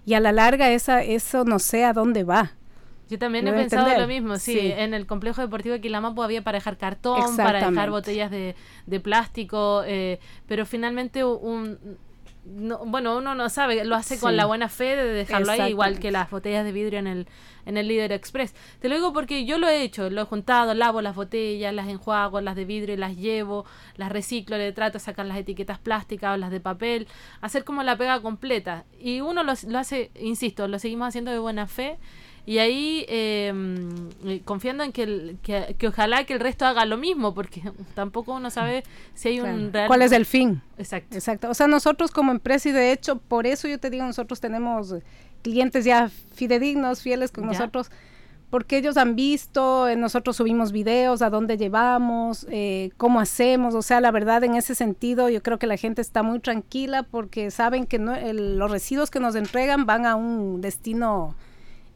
y 0.08 0.14
a 0.14 0.22
la 0.22 0.32
larga 0.32 0.70
esa, 0.70 1.04
eso 1.04 1.44
no 1.44 1.60
sé 1.60 1.84
a 1.84 1.92
dónde 1.92 2.24
va. 2.24 2.54
Yo 3.10 3.20
también 3.20 3.48
he 3.48 3.52
pensado 3.54 3.98
lo 3.98 4.08
mismo, 4.08 4.38
sí, 4.38 4.58
En 4.60 4.94
el 4.94 5.06
complejo 5.06 5.42
deportivo 5.42 5.74
de 5.74 5.82
Quilamapu 5.82 6.24
había 6.24 6.42
para 6.42 6.58
dejar 6.58 6.78
cartón, 6.78 7.36
para 7.36 7.70
dejar 7.70 7.90
botellas 7.90 8.32
de, 8.32 8.56
de 8.86 9.00
plástico, 9.00 9.84
eh, 9.86 10.20
pero 10.46 10.66
finalmente 10.66 11.26
un, 11.26 11.78
bueno, 12.86 13.18
uno 13.18 13.36
no 13.36 13.50
sabe, 13.50 13.84
lo 13.84 13.96
hace 13.96 14.20
con 14.20 14.38
la 14.38 14.46
buena 14.46 14.70
fe 14.70 14.96
de 14.96 15.06
dejarlo 15.06 15.52
ahí, 15.52 15.70
igual 15.70 16.00
que 16.00 16.12
las 16.12 16.30
botellas 16.30 16.64
de 16.64 16.72
vidrio 16.72 17.00
en 17.00 17.08
el, 17.08 17.28
en 17.66 17.78
el 17.78 17.88
Líder 17.88 18.12
Express. 18.12 18.56
Te 18.80 18.90
lo 18.90 18.96
digo 18.96 19.14
porque 19.14 19.46
yo 19.46 19.58
lo 19.58 19.68
he 19.68 19.82
hecho, 19.82 20.10
lo 20.10 20.22
he 20.22 20.26
juntado, 20.26 20.74
lavo 20.74 21.02
las 21.02 21.16
botellas, 21.16 21.74
las 21.74 21.88
enjuago, 21.88 22.42
las 22.42 22.56
de 22.56 22.66
vidrio 22.66 22.96
y 22.96 22.98
las 22.98 23.18
llevo, 23.18 23.66
las 23.96 24.12
reciclo, 24.12 24.58
le 24.58 24.72
trato 24.72 24.94
de 24.94 25.00
sacar 25.00 25.26
las 25.26 25.38
etiquetas 25.38 25.80
plásticas 25.80 26.34
o 26.34 26.38
las 26.38 26.52
de 26.52 26.60
papel, 26.60 27.08
hacer 27.42 27.64
como 27.64 27.84
la 27.84 27.98
pega 27.98 28.22
completa. 28.22 28.86
Y 29.00 29.22
uno 29.22 29.44
lo, 29.44 29.54
lo 29.68 29.80
hace, 29.80 30.12
insisto, 30.20 30.68
lo 30.68 30.80
seguimos 30.80 31.10
haciendo 31.10 31.32
de 31.32 31.40
buena 31.40 31.68
fe 31.68 31.98
y 32.48 32.60
ahí 32.60 33.06
eh, 33.10 34.42
confiando 34.46 34.86
en 34.86 34.94
que, 34.94 35.36
que, 35.44 35.88
ojalá 35.88 36.24
que 36.24 36.32
el 36.32 36.40
resto 36.40 36.66
haga 36.66 36.86
lo 36.86 36.96
mismo, 36.96 37.34
porque 37.34 37.62
tampoco 37.94 38.36
uno 38.36 38.50
sabe 38.50 38.86
si 39.16 39.28
hay 39.28 39.42
un 39.42 39.74
real... 39.74 39.88
¿Cuál 39.88 40.02
es 40.02 40.14
el 40.14 40.26
fin? 40.26 40.62
Exacto. 40.78 41.14
Exacto. 41.14 41.50
O 41.50 41.54
sea, 41.54 41.68
nosotros 41.68 42.10
como 42.10 42.32
empresa 42.32 42.70
y 42.70 42.72
de 42.72 42.94
hecho, 42.94 43.18
por 43.18 43.46
eso 43.46 43.68
yo 43.68 43.78
te 43.80 43.90
digo, 43.90 44.06
nosotros 44.06 44.40
tenemos 44.40 44.96
clientes 45.42 45.84
ya 45.84 46.10
fidedignos, 46.36 47.02
fieles 47.02 47.32
con 47.32 47.46
nosotros, 47.48 47.92
porque 48.50 48.78
ellos 48.78 48.96
han 48.96 49.18
visto, 49.18 49.90
eh, 49.90 49.98
nosotros 49.98 50.38
subimos 50.38 50.72
videos, 50.72 51.22
a 51.22 51.30
dónde 51.30 51.58
llevamos, 51.58 52.48
eh, 52.50 52.92
cómo 52.96 53.20
hacemos, 53.20 53.76
o 53.76 53.82
sea, 53.82 54.00
la 54.00 54.12
verdad 54.12 54.42
en 54.46 54.56
ese 54.56 54.74
sentido 54.74 55.28
yo 55.28 55.44
creo 55.44 55.60
que 55.60 55.68
la 55.68 55.76
gente 55.76 56.02
está 56.02 56.24
muy 56.24 56.40
tranquila 56.40 57.04
porque 57.04 57.52
saben 57.52 57.86
que 57.86 58.00
no, 58.00 58.16
los 58.32 58.72
residuos 58.72 59.12
que 59.12 59.20
nos 59.20 59.36
entregan 59.36 59.86
van 59.86 60.06
a 60.06 60.16
un 60.16 60.62
destino 60.62 61.36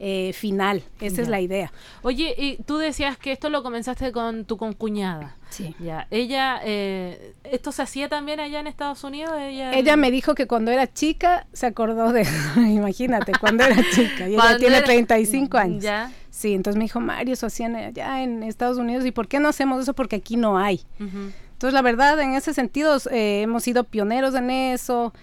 eh, 0.03 0.33
final. 0.33 0.81
Esa 0.99 1.21
es 1.21 1.27
la 1.27 1.41
idea. 1.41 1.71
Oye, 2.01 2.33
y 2.35 2.57
tú 2.63 2.77
decías 2.77 3.19
que 3.19 3.31
esto 3.31 3.51
lo 3.51 3.61
comenzaste 3.61 4.11
con 4.11 4.45
tu 4.45 4.57
concuñada. 4.57 5.35
Sí. 5.51 5.75
Ya. 5.79 6.07
Ella, 6.09 6.59
eh, 6.63 7.35
¿esto 7.43 7.71
se 7.71 7.83
hacía 7.83 8.09
también 8.09 8.39
allá 8.39 8.59
en 8.59 8.65
Estados 8.65 9.03
Unidos? 9.03 9.33
Ella, 9.37 9.73
ella 9.73 9.95
me 9.97 10.09
dijo 10.09 10.33
que 10.33 10.47
cuando 10.47 10.71
era 10.71 10.91
chica 10.91 11.45
se 11.53 11.67
acordó 11.67 12.13
de, 12.13 12.25
imagínate, 12.55 13.33
cuando 13.39 13.63
era 13.63 13.75
chica. 13.93 14.27
Y 14.27 14.33
ella 14.33 14.57
tiene 14.57 14.81
35 14.81 15.57
años. 15.59 15.83
Ya. 15.83 16.11
Sí, 16.31 16.55
entonces 16.55 16.79
me 16.79 16.85
dijo, 16.85 16.99
Mario, 16.99 17.35
eso 17.35 17.45
hacían 17.45 17.75
allá 17.75 18.23
en 18.23 18.41
Estados 18.41 18.79
Unidos. 18.79 19.05
¿Y 19.05 19.11
por 19.11 19.27
qué 19.27 19.39
no 19.39 19.49
hacemos 19.49 19.83
eso? 19.83 19.93
Porque 19.93 20.15
aquí 20.15 20.35
no 20.35 20.57
hay. 20.57 20.81
Entonces, 20.97 21.75
la 21.75 21.83
verdad, 21.83 22.19
en 22.21 22.33
ese 22.33 22.55
sentido, 22.55 22.97
eh, 23.11 23.43
hemos 23.43 23.61
sido 23.61 23.83
pioneros 23.83 24.33
en 24.33 24.49
eso. 24.49 25.13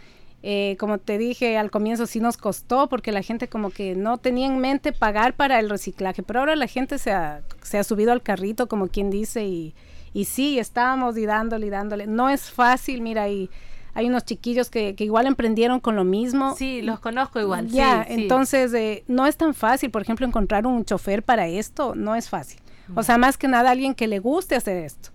Eh, 0.42 0.76
como 0.78 0.98
te 0.98 1.18
dije 1.18 1.58
al 1.58 1.70
comienzo, 1.70 2.06
sí 2.06 2.20
nos 2.20 2.36
costó 2.36 2.88
porque 2.88 3.10
la 3.10 3.22
gente 3.22 3.48
como 3.48 3.70
que 3.70 3.96
no 3.96 4.18
tenía 4.18 4.46
en 4.46 4.58
mente 4.58 4.92
pagar 4.92 5.34
para 5.34 5.58
el 5.58 5.68
reciclaje, 5.68 6.22
pero 6.22 6.40
ahora 6.40 6.54
la 6.54 6.68
gente 6.68 6.98
se 6.98 7.10
ha, 7.10 7.42
se 7.62 7.78
ha 7.78 7.84
subido 7.84 8.12
al 8.12 8.22
carrito, 8.22 8.68
como 8.68 8.86
quien 8.86 9.10
dice, 9.10 9.44
y, 9.44 9.74
y 10.12 10.26
sí, 10.26 10.58
estábamos 10.60 11.16
y 11.16 11.26
dándole 11.26 11.66
y 11.66 11.70
dándole. 11.70 12.06
No 12.06 12.28
es 12.28 12.50
fácil, 12.50 13.00
mira, 13.00 13.28
y 13.28 13.50
hay 13.94 14.06
unos 14.06 14.24
chiquillos 14.24 14.70
que, 14.70 14.94
que 14.94 15.02
igual 15.02 15.26
emprendieron 15.26 15.80
con 15.80 15.96
lo 15.96 16.04
mismo. 16.04 16.54
Sí, 16.56 16.82
los 16.82 17.00
conozco 17.00 17.40
igual. 17.40 17.66
Ya, 17.66 18.06
entonces 18.08 18.72
eh, 18.74 19.02
no 19.08 19.26
es 19.26 19.36
tan 19.36 19.54
fácil, 19.54 19.90
por 19.90 20.02
ejemplo, 20.02 20.24
encontrar 20.24 20.68
un 20.68 20.84
chofer 20.84 21.24
para 21.24 21.48
esto, 21.48 21.96
no 21.96 22.14
es 22.14 22.28
fácil. 22.28 22.60
O 22.94 23.02
sea, 23.02 23.18
más 23.18 23.36
que 23.36 23.48
nada 23.48 23.70
alguien 23.70 23.94
que 23.94 24.06
le 24.06 24.20
guste 24.20 24.54
hacer 24.54 24.76
esto. 24.78 25.10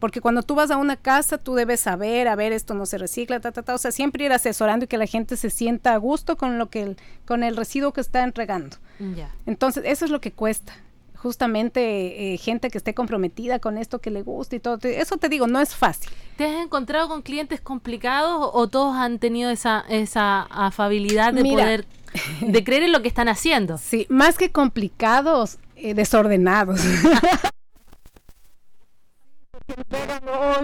Porque 0.00 0.22
cuando 0.22 0.42
tú 0.42 0.54
vas 0.54 0.70
a 0.70 0.78
una 0.78 0.96
casa, 0.96 1.36
tú 1.36 1.54
debes 1.54 1.80
saber, 1.80 2.26
a 2.26 2.34
ver, 2.34 2.52
esto 2.52 2.72
no 2.74 2.86
se 2.86 2.96
recicla, 2.96 3.38
ta, 3.38 3.52
ta, 3.52 3.62
ta. 3.62 3.74
O 3.74 3.78
sea, 3.78 3.92
siempre 3.92 4.24
ir 4.24 4.32
asesorando 4.32 4.86
y 4.86 4.88
que 4.88 4.96
la 4.96 5.06
gente 5.06 5.36
se 5.36 5.50
sienta 5.50 5.92
a 5.92 5.98
gusto 5.98 6.36
con 6.36 6.58
lo 6.58 6.70
que 6.70 6.82
el, 6.82 6.96
con 7.26 7.44
el 7.44 7.54
residuo 7.56 7.92
que 7.92 8.00
está 8.00 8.24
entregando. 8.24 8.78
Entonces, 9.46 9.84
eso 9.86 10.06
es 10.06 10.10
lo 10.10 10.20
que 10.20 10.32
cuesta. 10.32 10.72
Justamente 11.14 12.32
eh, 12.32 12.38
gente 12.38 12.70
que 12.70 12.78
esté 12.78 12.94
comprometida 12.94 13.58
con 13.58 13.76
esto, 13.76 13.98
que 13.98 14.10
le 14.10 14.22
guste 14.22 14.56
y 14.56 14.60
todo. 14.60 14.78
Eso 14.82 15.18
te 15.18 15.28
digo, 15.28 15.46
no 15.46 15.60
es 15.60 15.76
fácil. 15.76 16.10
¿Te 16.36 16.46
has 16.46 16.64
encontrado 16.64 17.08
con 17.08 17.20
clientes 17.20 17.60
complicados 17.60 18.50
o 18.54 18.68
todos 18.68 18.96
han 18.96 19.18
tenido 19.18 19.50
esa, 19.50 19.84
esa 19.90 20.42
afabilidad 20.44 21.34
de 21.34 21.44
poder, 21.44 21.86
de 22.40 22.64
creer 22.64 22.84
en 22.84 22.92
lo 22.92 23.02
que 23.02 23.08
están 23.08 23.28
haciendo? 23.28 23.76
Sí, 23.76 24.06
más 24.08 24.38
que 24.38 24.50
complicados, 24.50 25.58
eh, 25.76 25.92
desordenados. 25.92 26.80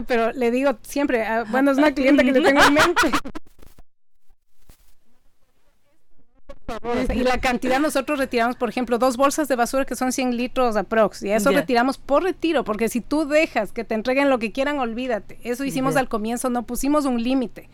pero 0.06 0.32
le 0.32 0.50
digo 0.50 0.78
siempre, 0.82 1.24
ah, 1.24 1.44
bueno, 1.48 1.70
es 1.70 1.78
una 1.78 1.92
clienta 1.92 2.22
que 2.22 2.32
le 2.32 2.40
tengo 2.42 2.62
en 2.62 2.74
mente. 2.74 3.10
y 7.14 7.22
la 7.22 7.38
cantidad 7.38 7.78
nosotros 7.78 8.18
retiramos, 8.18 8.56
por 8.56 8.68
ejemplo, 8.68 8.98
dos 8.98 9.16
bolsas 9.16 9.48
de 9.48 9.56
basura 9.56 9.84
que 9.84 9.94
son 9.94 10.12
100 10.12 10.36
litros 10.36 10.76
aprox. 10.76 11.22
Y 11.22 11.30
eso 11.30 11.50
retiramos 11.50 11.98
por 11.98 12.22
retiro, 12.22 12.64
porque 12.64 12.88
si 12.88 13.00
tú 13.00 13.26
dejas 13.26 13.72
que 13.72 13.84
te 13.84 13.94
entreguen 13.94 14.30
lo 14.30 14.38
que 14.38 14.52
quieran, 14.52 14.78
olvídate. 14.78 15.38
Eso 15.42 15.64
hicimos 15.64 15.96
al 15.96 16.08
comienzo, 16.08 16.50
no 16.50 16.64
pusimos 16.64 17.04
un 17.04 17.22
límite. 17.22 17.68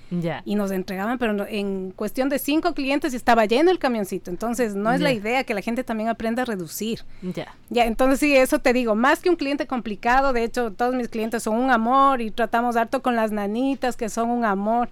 Y 0.44 0.54
nos 0.54 0.70
entregaban, 0.70 1.18
pero 1.18 1.46
en 1.46 1.92
cuestión 1.92 2.28
de 2.28 2.38
cinco 2.38 2.74
clientes 2.74 3.14
estaba 3.14 3.46
lleno 3.46 3.70
el 3.70 3.78
camioncito. 3.78 4.30
Entonces, 4.30 4.74
no 4.74 4.92
es 4.92 5.00
la 5.00 5.12
idea 5.12 5.44
que 5.44 5.54
la 5.54 5.62
gente 5.62 5.84
también 5.84 6.08
aprenda 6.08 6.42
a 6.42 6.44
reducir. 6.44 7.04
Ya. 7.22 7.54
Ya, 7.70 7.86
entonces 7.86 8.20
sí, 8.20 8.36
eso 8.36 8.58
te 8.58 8.72
digo, 8.72 8.94
más 8.94 9.20
que 9.20 9.30
un 9.30 9.36
cliente 9.36 9.66
complicado, 9.66 10.32
de 10.32 10.44
hecho, 10.44 10.72
todos 10.72 10.94
mis 10.94 11.08
clientes 11.08 11.42
son 11.42 11.56
un 11.56 11.70
amor 11.70 12.20
y 12.20 12.30
tratamos 12.30 12.76
harto 12.76 13.02
con 13.02 13.16
las 13.16 13.32
nanitas 13.32 13.96
que 13.96 14.08
son 14.08 14.30
un 14.30 14.44
amor 14.44 14.90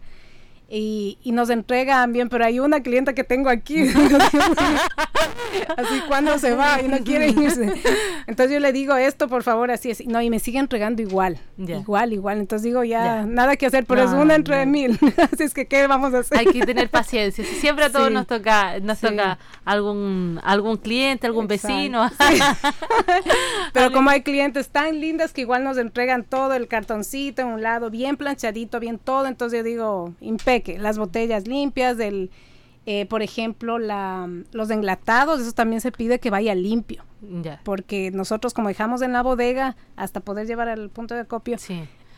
y, 0.73 1.19
y, 1.25 1.33
nos 1.33 1.51
entregan 1.51 2.13
bien, 2.13 2.29
pero 2.29 2.45
hay 2.45 2.61
una 2.61 2.81
clienta 2.81 3.13
que 3.13 3.25
tengo 3.25 3.49
aquí, 3.49 3.81
así 5.77 6.01
cuando 6.07 6.39
se 6.39 6.55
va 6.55 6.81
y 6.81 6.87
no 6.87 6.99
quiere 6.99 7.31
irse. 7.31 7.75
Entonces 8.29 8.55
yo 8.55 8.61
le 8.61 8.73
digo 8.73 8.95
esto, 8.95 9.27
por 9.27 9.43
favor, 9.43 9.73
así 9.73 9.91
es. 9.91 10.07
No, 10.07 10.23
y 10.23 10.31
me 10.31 10.39
sigue 10.39 10.61
entregando 10.61 11.03
igual, 11.03 11.39
igual, 11.59 12.13
igual. 12.13 12.39
Entonces 12.39 12.63
digo, 12.63 12.85
ya, 12.85 13.27
nada 13.27 13.57
que 13.57 13.67
hacer, 13.67 13.85
pero 13.85 14.05
es 14.05 14.13
una 14.13 14.37
entre 14.37 14.65
mil. 14.65 14.97
así 15.33 15.43
es 15.43 15.55
que, 15.55 15.67
¿qué 15.67 15.89
vamos 15.89 16.15
a 16.15 16.19
hacer? 16.19 16.39
Hay 16.39 16.47
que 16.47 16.65
tener 16.65 16.89
paciencia. 16.89 17.45
siempre 17.45 17.87
a 17.87 17.91
todos 17.91 18.13
nos 18.13 18.29
toca, 18.29 18.79
nos 18.79 19.01
toca 19.01 19.41
algún, 19.65 20.39
algún 20.45 20.77
cliente, 20.77 21.27
algún 21.27 21.49
vecino. 21.49 22.09
pero 23.73 23.91
como 23.91 24.11
hay 24.11 24.23
clientes 24.23 24.69
tan 24.69 25.01
lindas 25.01 25.33
que 25.33 25.41
igual 25.41 25.65
nos 25.65 25.79
entregan 25.79 26.23
todo 26.23 26.55
el 26.55 26.69
cartoncito 26.69 27.43
en 27.43 27.49
un 27.49 27.63
lado, 27.63 27.91
bien 27.91 28.17
planchadito, 28.17 28.79
bien 28.79 28.99
todo, 28.99 29.27
entonces 29.27 29.59
yo 29.59 29.65
digo, 29.65 30.15
impecable 30.21 30.60
las 30.79 30.99
botellas 30.99 31.47
limpias, 31.47 31.97
del, 31.97 32.31
eh, 32.87 33.07
por 33.07 33.23
ejemplo, 33.23 33.79
la, 33.79 34.29
los 34.53 34.71
enlatados, 34.71 35.41
eso 35.41 35.53
también 35.53 35.81
se 35.81 35.93
pide 35.93 36.19
que 36.19 36.31
vaya 36.31 36.55
limpio. 36.55 37.05
Porque 37.65 38.11
nosotros 38.11 38.55
como 38.55 38.69
dejamos 38.69 39.03
en 39.03 39.13
la 39.13 39.23
bodega 39.23 39.77
hasta 39.97 40.21
poder 40.21 40.47
llevar 40.47 40.69
al 40.69 40.89
punto 40.89 41.15
de 41.15 41.21
acopio, 41.21 41.59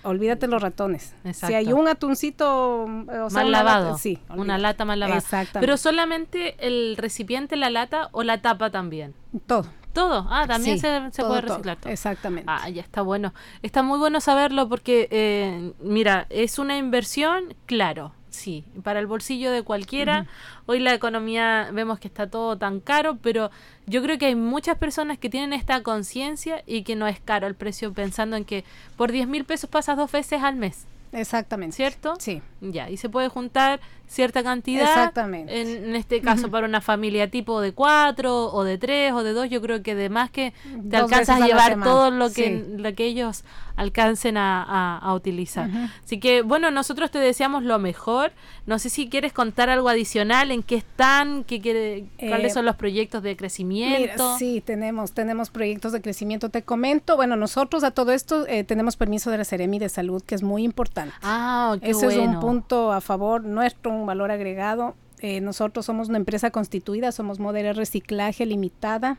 olvídate 0.05 0.46
los 0.46 0.62
ratones. 0.62 1.14
Si 1.33 1.52
hay 1.55 1.72
un 1.72 1.88
atuncito 1.88 2.87
mal 2.87 3.50
lavado, 3.50 3.98
sí, 3.98 4.20
una 4.31 4.59
lata 4.59 4.85
mal 4.85 5.00
lavada. 5.00 5.22
Pero 5.52 5.76
solamente 5.76 6.55
el 6.64 6.96
recipiente, 6.96 7.57
la 7.57 7.70
lata 7.70 8.09
o 8.12 8.22
la 8.22 8.40
tapa 8.40 8.70
también. 8.70 9.14
Todo. 9.46 9.66
Todo, 9.92 10.26
ah, 10.31 10.46
también 10.46 10.78
se, 10.78 11.22
puede 11.22 11.42
reciclar 11.42 11.76
todo. 11.76 11.92
Exactamente. 11.92 12.46
Ah, 12.50 12.66
ya 12.70 12.81
está 12.81 13.02
bueno. 13.02 13.35
Está 13.61 13.83
muy 13.83 13.98
bueno 13.98 14.22
saberlo 14.22 14.66
porque, 14.66 15.07
eh, 15.11 15.74
mira, 15.83 16.26
es 16.31 16.59
una 16.59 16.78
inversión, 16.78 17.55
claro, 17.66 18.14
sí, 18.33 18.64
para 18.83 18.99
el 18.99 19.07
bolsillo 19.07 19.53
de 19.53 19.62
cualquiera. 19.62 20.27
Hoy 20.66 20.81
la 20.81 20.92
economía 20.95 21.68
vemos 21.73 21.99
que 22.01 22.09
está 22.09 22.29
todo 22.29 22.57
tan 22.59 22.81
caro, 22.81 23.18
pero 23.23 23.51
yo 23.87 24.03
creo 24.03 24.18
que 24.18 24.27
hay 24.27 24.35
muchas 24.35 24.79
personas 24.79 25.18
que 25.18 25.31
tienen 25.31 25.53
esta 25.53 25.83
conciencia 25.83 26.62
y 26.66 26.83
que 26.83 26.97
no 26.97 27.07
es 27.07 27.21
caro 27.21 27.47
el 27.47 27.55
precio 27.55 27.92
pensando 27.92 28.37
en 28.37 28.45
que 28.45 28.64
por 28.97 29.12
10 29.12 29.29
mil 29.29 29.45
pesos 29.45 29.71
pasas 29.71 29.97
dos 29.97 30.11
veces 30.11 30.42
al 30.42 30.57
mes. 30.57 30.87
Exactamente. 31.12 31.77
¿Cierto? 31.77 32.14
Sí. 32.18 32.42
Ya, 32.70 32.88
y 32.88 32.96
se 32.96 33.09
puede 33.09 33.29
juntar 33.29 33.81
cierta 34.07 34.42
cantidad. 34.44 34.83
Exactamente. 34.83 35.61
En, 35.61 35.96
este 35.96 36.20
caso, 36.20 36.51
para 36.51 36.66
una 36.66 36.81
familia 36.81 37.31
tipo 37.31 37.61
de 37.61 37.72
cuatro 37.72 38.53
o 38.53 38.62
de 38.62 38.79
tres 38.79 39.12
o 39.12 39.25
de 39.25 39.33
dos, 39.33 39.51
yo 39.51 39.61
creo 39.61 39.83
que 39.83 39.92
además 39.92 40.31
que 40.31 40.53
te 40.88 40.96
alcanzas 40.96 41.40
a 41.40 41.46
llevar 41.46 41.83
todo 41.83 42.11
lo 42.11 42.31
que, 42.31 42.64
lo 42.77 42.94
que 42.94 43.05
ellos 43.07 43.42
alcancen 43.75 44.37
a, 44.37 44.98
a, 44.98 45.14
utilizar. 45.14 45.68
Así 46.05 46.20
que, 46.20 46.42
bueno, 46.42 46.70
nosotros 46.70 47.11
te 47.11 47.18
deseamos 47.18 47.64
lo 47.64 47.79
mejor. 47.79 48.33
No 48.66 48.79
sé 48.79 48.90
si 48.90 49.09
quieres 49.09 49.33
contar 49.33 49.70
algo 49.70 49.88
adicional, 49.88 50.51
en 50.51 50.62
qué 50.62 50.77
están, 50.77 51.42
qué 51.42 51.61
quiere, 51.61 52.05
cuáles 52.18 52.53
eh, 52.53 52.55
son 52.55 52.66
los 52.66 52.77
proyectos 52.77 53.22
de 53.22 53.37
crecimiento. 53.37 54.37
sí, 54.38 54.62
tenemos, 54.64 55.12
tenemos 55.12 55.51
proyectos 55.51 55.92
de 55.92 56.03
crecimiento. 56.03 56.51
Te 56.51 56.62
comento, 56.62 57.16
bueno, 57.16 57.35
nosotros 57.37 57.83
a 57.83 57.90
todo 57.92 58.12
esto 58.12 58.46
eh, 58.46 58.62
tenemos 58.62 58.96
permiso 58.96 59.31
de 59.31 59.38
la 59.38 59.44
Seremi 59.44 59.79
de 59.79 59.88
Salud, 59.88 60.22
que 60.22 60.35
es 60.35 60.42
muy 60.42 60.64
importante. 60.64 61.14
Ah, 61.22 61.77
qué 61.81 61.90
Ese 61.90 62.07
es 62.07 62.16
un 62.18 62.38
punto 62.40 62.52
a 62.93 63.01
favor 63.01 63.45
nuestro, 63.45 64.05
valor 64.05 64.31
agregado. 64.31 64.95
Eh, 65.21 65.41
nosotros 65.41 65.87
somos 65.87 66.09
una 66.09 66.19
empresa 66.19 66.51
constituida, 66.51 67.12
somos 67.12 67.38
modelo 67.38 67.73
reciclaje 67.73 68.45
limitada. 68.45 69.19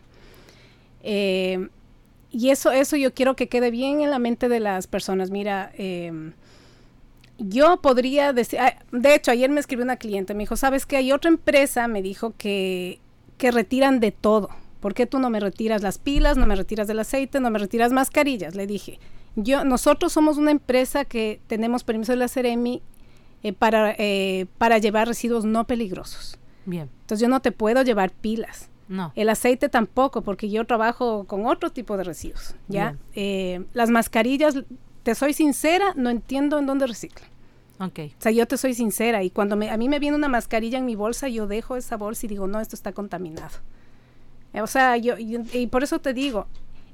Eh, 1.02 1.70
y 2.32 2.50
eso, 2.50 2.72
eso 2.72 2.98
yo 2.98 3.14
quiero 3.14 3.36
que 3.36 3.48
quede 3.48 3.72
bien 3.72 4.02
en 4.02 4.10
la 4.10 4.20
mente 4.20 4.50
de 4.50 4.60
las 4.60 4.88
personas. 4.88 5.30
Mira, 5.30 5.72
em, 5.78 6.34
yo 7.38 7.78
podría 7.82 8.34
decir, 8.34 8.60
ah, 8.60 8.76
de 8.92 9.16
hecho, 9.16 9.32
ayer 9.32 9.50
me 9.50 9.60
escribió 9.60 9.84
una 9.86 9.98
cliente, 9.98 10.34
me 10.34 10.44
dijo, 10.44 10.56
¿sabes 10.56 10.86
qué? 10.86 10.98
Hay 10.98 11.12
otra 11.12 11.30
empresa, 11.30 11.88
me 11.88 12.02
dijo 12.02 12.34
que, 12.38 13.00
que 13.38 13.52
retiran 13.52 14.00
de 14.00 14.12
todo. 14.12 14.50
¿Por 14.80 14.94
qué 14.94 15.06
tú 15.06 15.20
no 15.20 15.30
me 15.30 15.40
retiras 15.40 15.82
las 15.82 15.98
pilas, 15.98 16.38
no 16.38 16.46
me 16.46 16.56
retiras 16.56 16.90
el 16.90 17.00
aceite, 17.00 17.40
no 17.40 17.50
me 17.50 17.60
retiras 17.60 17.94
mascarillas? 17.94 18.56
Le 18.56 18.68
dije, 18.68 19.00
yo, 19.36 19.64
nosotros 19.64 20.12
somos 20.12 20.38
una 20.38 20.52
empresa 20.52 21.06
que 21.06 21.40
tenemos 21.48 21.84
permiso 21.84 22.12
de 22.12 22.18
la 22.18 22.28
Ceremi 22.28 22.82
eh, 23.44 23.54
para, 23.54 23.94
eh, 23.98 24.48
para 24.58 24.78
llevar 24.78 25.08
residuos 25.08 25.44
no 25.44 25.68
peligrosos. 25.68 26.40
Bien. 26.66 26.90
Entonces 27.02 27.20
yo 27.20 27.28
no 27.28 27.42
te 27.42 27.52
puedo 27.52 27.82
llevar 27.84 28.12
pilas. 28.12 28.70
No. 28.88 29.12
El 29.16 29.30
aceite 29.30 29.70
tampoco, 29.70 30.22
porque 30.22 30.50
yo 30.50 30.66
trabajo 30.66 31.26
con 31.26 31.46
otro 31.46 31.70
tipo 31.72 31.98
de 31.98 32.04
residuos. 32.04 32.56
¿ya? 32.68 32.98
Eh, 33.16 33.66
las 33.74 33.90
mascarillas, 33.90 34.56
te 35.04 35.16
soy 35.16 35.34
sincera, 35.34 35.94
no 35.96 36.10
entiendo 36.10 36.58
en 36.58 36.66
dónde 36.66 36.88
reciclan. 36.88 37.30
Okay. 37.80 38.14
O 38.18 38.22
sea, 38.22 38.32
yo 38.32 38.46
te 38.46 38.56
soy 38.56 38.74
sincera 38.74 39.24
y 39.24 39.30
cuando 39.30 39.58
me, 39.58 39.70
a 39.70 39.78
mí 39.78 39.90
me 39.90 40.00
viene 40.00 40.16
una 40.16 40.30
mascarilla 40.30 40.78
en 40.78 40.86
mi 40.86 40.96
bolsa, 40.96 41.28
yo 41.28 41.48
dejo 41.48 41.76
esa 41.76 41.98
bolsa 41.98 42.26
y 42.26 42.30
digo, 42.30 42.48
no, 42.48 42.62
esto 42.62 42.76
está 42.76 42.94
contaminado. 42.94 43.58
O 44.54 44.68
sea, 44.68 44.96
yo, 44.98 45.16
y 45.18 45.68
por 45.68 45.84
eso 45.84 46.00
te 46.00 46.14
digo, 46.14 46.46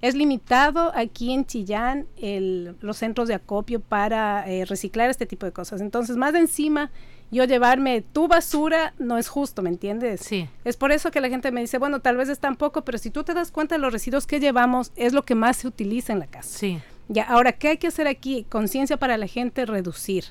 es 0.02 0.16
limitado 0.16 0.92
aquí 0.96 1.34
en 1.34 1.46
Chillán 1.46 2.08
el, 2.18 2.76
los 2.82 2.98
centros 2.98 3.28
de 3.28 3.34
acopio 3.34 3.80
para 3.80 4.50
eh, 4.50 4.66
reciclar 4.66 5.10
este 5.10 5.26
tipo 5.26 5.46
de 5.46 5.52
cosas. 5.52 5.82
Entonces, 5.82 6.16
más 6.16 6.34
de 6.34 6.40
encima, 6.40 6.92
yo 7.32 7.44
llevarme 7.44 8.02
tu 8.02 8.28
basura 8.28 8.94
no 8.98 9.18
es 9.18 9.28
justo, 9.28 9.62
¿me 9.62 9.70
entiendes? 9.70 10.22
Sí. 10.22 10.48
Es 10.64 10.78
por 10.78 10.92
eso 10.92 11.12
que 11.12 11.22
la 11.22 11.30
gente 11.30 11.52
me 11.52 11.62
dice, 11.62 11.78
bueno, 11.78 12.00
tal 12.00 12.18
vez 12.18 12.30
es 12.30 12.40
tan 12.40 12.56
poco, 12.56 12.84
pero 12.84 12.98
si 12.98 13.12
tú 13.12 13.24
te 13.24 13.34
das 13.34 13.52
cuenta 13.52 13.76
de 13.76 13.82
los 13.82 13.94
residuos 13.94 14.26
que 14.26 14.40
llevamos, 14.40 14.92
es 14.96 15.14
lo 15.14 15.24
que 15.24 15.36
más 15.36 15.58
se 15.58 15.68
utiliza 15.68 16.14
en 16.14 16.20
la 16.20 16.28
casa. 16.28 16.58
Sí. 16.58 16.80
Ya, 17.08 17.24
ahora, 17.24 17.54
¿qué 17.54 17.70
hay 17.70 17.78
que 17.78 17.88
hacer 17.88 18.08
aquí? 18.08 18.46
Conciencia 18.50 18.98
para 18.98 19.18
la 19.18 19.28
gente, 19.28 19.66
reducir 19.66 20.26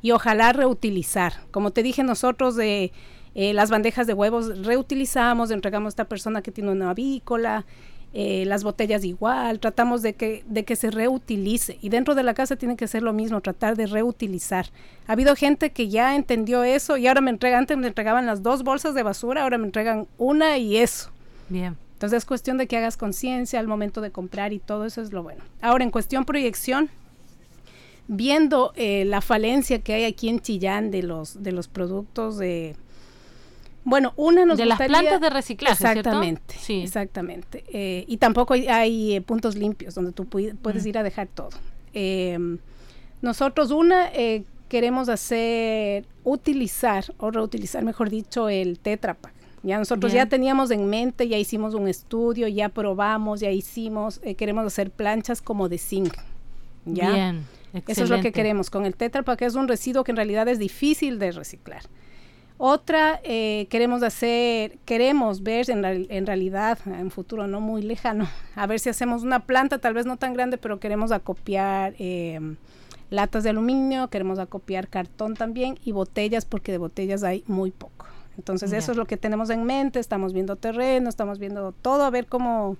y 0.00 0.12
ojalá 0.12 0.52
reutilizar. 0.52 1.32
Como 1.50 1.72
te 1.72 1.82
dije, 1.82 2.02
nosotros 2.04 2.54
de 2.54 2.92
eh, 3.34 3.52
las 3.52 3.70
bandejas 3.70 4.06
de 4.06 4.14
huevos 4.14 4.64
reutilizamos, 4.64 5.50
entregamos 5.50 5.86
a 5.86 5.90
esta 5.90 6.04
persona 6.04 6.42
que 6.42 6.52
tiene 6.52 6.70
una 6.70 6.90
avícola, 6.90 7.66
eh, 8.14 8.44
las 8.46 8.64
botellas 8.64 9.04
igual, 9.04 9.60
tratamos 9.60 10.02
de 10.02 10.14
que, 10.14 10.42
de 10.46 10.64
que 10.64 10.76
se 10.76 10.90
reutilice. 10.90 11.78
Y 11.82 11.90
dentro 11.90 12.14
de 12.14 12.22
la 12.22 12.34
casa 12.34 12.56
tiene 12.56 12.76
que 12.76 12.88
ser 12.88 13.02
lo 13.02 13.12
mismo, 13.12 13.40
tratar 13.40 13.76
de 13.76 13.86
reutilizar. 13.86 14.66
Ha 15.06 15.12
habido 15.12 15.36
gente 15.36 15.70
que 15.70 15.88
ya 15.88 16.16
entendió 16.16 16.64
eso 16.64 16.96
y 16.96 17.06
ahora 17.06 17.20
me 17.20 17.30
entregan, 17.30 17.60
antes 17.60 17.76
me 17.76 17.86
entregaban 17.86 18.26
las 18.26 18.42
dos 18.42 18.62
bolsas 18.64 18.94
de 18.94 19.02
basura, 19.02 19.42
ahora 19.42 19.58
me 19.58 19.66
entregan 19.66 20.06
una 20.16 20.58
y 20.58 20.78
eso. 20.78 21.10
Bien. 21.48 21.76
Entonces 21.94 22.18
es 22.18 22.24
cuestión 22.24 22.58
de 22.58 22.66
que 22.68 22.76
hagas 22.76 22.96
conciencia 22.96 23.58
al 23.58 23.66
momento 23.66 24.00
de 24.00 24.12
comprar 24.12 24.52
y 24.52 24.60
todo 24.60 24.86
eso 24.86 25.02
es 25.02 25.12
lo 25.12 25.24
bueno. 25.24 25.42
Ahora, 25.60 25.82
en 25.82 25.90
cuestión 25.90 26.24
proyección, 26.24 26.90
viendo 28.06 28.72
eh, 28.76 29.04
la 29.04 29.20
falencia 29.20 29.80
que 29.80 29.94
hay 29.94 30.04
aquí 30.04 30.28
en 30.28 30.40
Chillán 30.40 30.90
de 30.90 31.02
los, 31.02 31.42
de 31.42 31.50
los 31.50 31.68
productos 31.68 32.38
de 32.38 32.76
bueno, 33.88 34.12
una 34.16 34.44
nos 34.44 34.58
de 34.58 34.66
las 34.66 34.78
plantas 34.78 35.20
de 35.20 35.30
reciclaje, 35.30 35.72
exactamente, 35.72 36.54
Sí, 36.58 36.82
exactamente. 36.82 37.64
Eh, 37.72 38.04
y 38.06 38.18
tampoco 38.18 38.52
hay, 38.54 39.14
eh, 39.14 39.20
puntos 39.22 39.56
limpios 39.56 39.94
donde 39.94 40.12
tú 40.12 40.26
puedes 40.26 40.84
ir 40.84 40.98
a 40.98 41.02
dejar 41.02 41.28
todo. 41.28 41.50
Em, 41.94 42.58
nosotros 43.22 43.70
una 43.70 44.10
eh, 44.12 44.44
queremos 44.68 45.08
hacer 45.08 46.04
utilizar 46.22 47.04
o 47.16 47.30
reutilizar, 47.30 47.82
mejor 47.82 48.10
dicho, 48.10 48.50
el 48.50 48.78
Tetra 48.78 49.16
Ya 49.62 49.78
nosotros 49.78 50.12
ya 50.12 50.26
teníamos 50.26 50.70
en 50.70 50.86
mente, 50.86 51.26
ya 51.26 51.38
hicimos 51.38 51.72
un 51.72 51.88
estudio, 51.88 52.46
ya 52.46 52.68
probamos, 52.68 53.40
ya 53.40 53.50
hicimos, 53.50 54.20
queremos 54.36 54.66
hacer 54.66 54.90
planchas 54.90 55.40
como 55.40 55.70
de 55.70 55.78
zinc. 55.78 56.14
¿ya? 56.84 57.10
Bien. 57.10 57.46
Eso 57.86 58.04
es 58.04 58.10
lo 58.10 58.20
que 58.20 58.32
queremos 58.32 58.68
con 58.68 58.84
el 58.84 58.94
Tetra 58.94 59.22
que 59.36 59.46
es 59.46 59.54
un 59.54 59.66
residuo 59.66 60.04
que 60.04 60.12
en 60.12 60.16
realidad 60.16 60.46
es 60.48 60.58
difícil 60.58 61.18
de 61.18 61.32
reciclar. 61.32 61.82
Otra, 62.60 63.20
eh, 63.22 63.68
queremos 63.70 64.02
hacer, 64.02 64.78
queremos 64.84 65.44
ver 65.44 65.70
en, 65.70 65.84
en, 65.84 66.26
realidad, 66.26 66.76
en 66.86 67.02
un 67.02 67.10
futuro 67.12 67.46
no 67.46 67.60
muy 67.60 67.82
lejano, 67.82 68.26
a 68.56 68.66
ver 68.66 68.80
si 68.80 68.88
hacemos 68.88 69.22
una 69.22 69.46
planta, 69.46 69.78
tal 69.78 69.94
vez 69.94 70.06
no 70.06 70.16
tan 70.16 70.34
grande, 70.34 70.58
pero 70.58 70.80
queremos 70.80 71.12
acopiar 71.12 71.94
em, 72.00 72.56
latas 73.10 73.44
de 73.44 73.50
aluminio, 73.50 74.08
queremos 74.08 74.40
acopiar 74.40 74.88
cartón 74.88 75.34
también 75.34 75.78
y 75.84 75.92
botellas, 75.92 76.44
porque 76.44 76.72
de 76.72 76.78
botellas 76.78 77.22
hay 77.22 77.44
muy 77.46 77.70
poco. 77.70 78.06
Entonces 78.36 78.72
eso 78.72 78.90
es 78.90 78.98
lo 78.98 79.06
que 79.06 79.16
tenemos 79.16 79.50
en 79.50 79.62
mente, 79.62 80.00
estamos 80.00 80.32
viendo 80.32 80.56
terreno, 80.56 81.08
estamos 81.08 81.38
viendo 81.38 81.70
todo, 81.70 82.02
a 82.04 82.10
ver 82.10 82.26
cómo, 82.26 82.76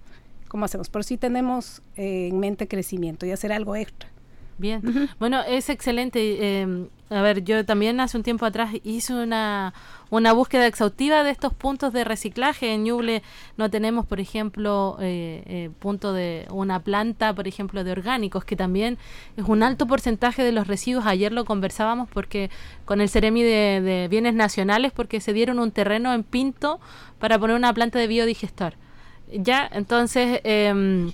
cómo 0.48 0.64
hacemos. 0.64 0.88
Pero 0.88 1.04
sí 1.04 1.16
tenemos 1.16 1.82
eh, 1.96 2.28
en 2.28 2.38
mente 2.40 2.66
crecimiento 2.66 3.26
y 3.26 3.32
hacer 3.32 3.52
algo 3.52 3.74
extra 3.76 4.08
Bien. 4.58 5.08
Bueno, 5.18 5.40
es 5.42 5.68
excelente. 5.68 6.60
Em, 6.60 6.88
a 7.10 7.22
ver, 7.22 7.42
yo 7.44 7.64
también 7.64 8.00
hace 8.00 8.16
un 8.16 8.22
tiempo 8.22 8.44
atrás 8.44 8.74
hice 8.82 9.14
una, 9.14 9.72
una 10.10 10.32
búsqueda 10.32 10.66
exhaustiva 10.66 11.22
de 11.22 11.30
estos 11.30 11.54
puntos 11.54 11.92
de 11.92 12.04
reciclaje. 12.04 12.74
En 12.74 12.84
Ñuble 12.84 13.22
no 13.56 13.70
tenemos, 13.70 14.04
por 14.04 14.20
ejemplo, 14.20 14.98
eh, 15.00 15.42
eh, 15.46 15.70
punto 15.78 16.12
de 16.12 16.46
una 16.50 16.80
planta, 16.80 17.34
por 17.34 17.46
ejemplo, 17.46 17.84
de 17.84 17.92
orgánicos, 17.92 18.44
que 18.44 18.56
también 18.56 18.98
es 19.36 19.44
un 19.46 19.62
alto 19.62 19.86
porcentaje 19.86 20.42
de 20.42 20.52
los 20.52 20.66
residuos. 20.66 21.06
Ayer 21.06 21.32
lo 21.32 21.44
conversábamos 21.44 22.08
porque 22.12 22.50
con 22.84 23.00
el 23.00 23.08
Ceremi 23.08 23.42
de, 23.42 23.80
de 23.80 24.08
Bienes 24.08 24.34
Nacionales, 24.34 24.92
porque 24.92 25.20
se 25.20 25.32
dieron 25.32 25.60
un 25.60 25.70
terreno 25.70 26.12
en 26.12 26.24
Pinto 26.24 26.80
para 27.20 27.38
poner 27.38 27.56
una 27.56 27.72
planta 27.72 27.98
de 27.98 28.08
biodigestor. 28.08 28.74
Ya, 29.32 29.68
entonces... 29.72 30.40
Eh, 30.44 31.12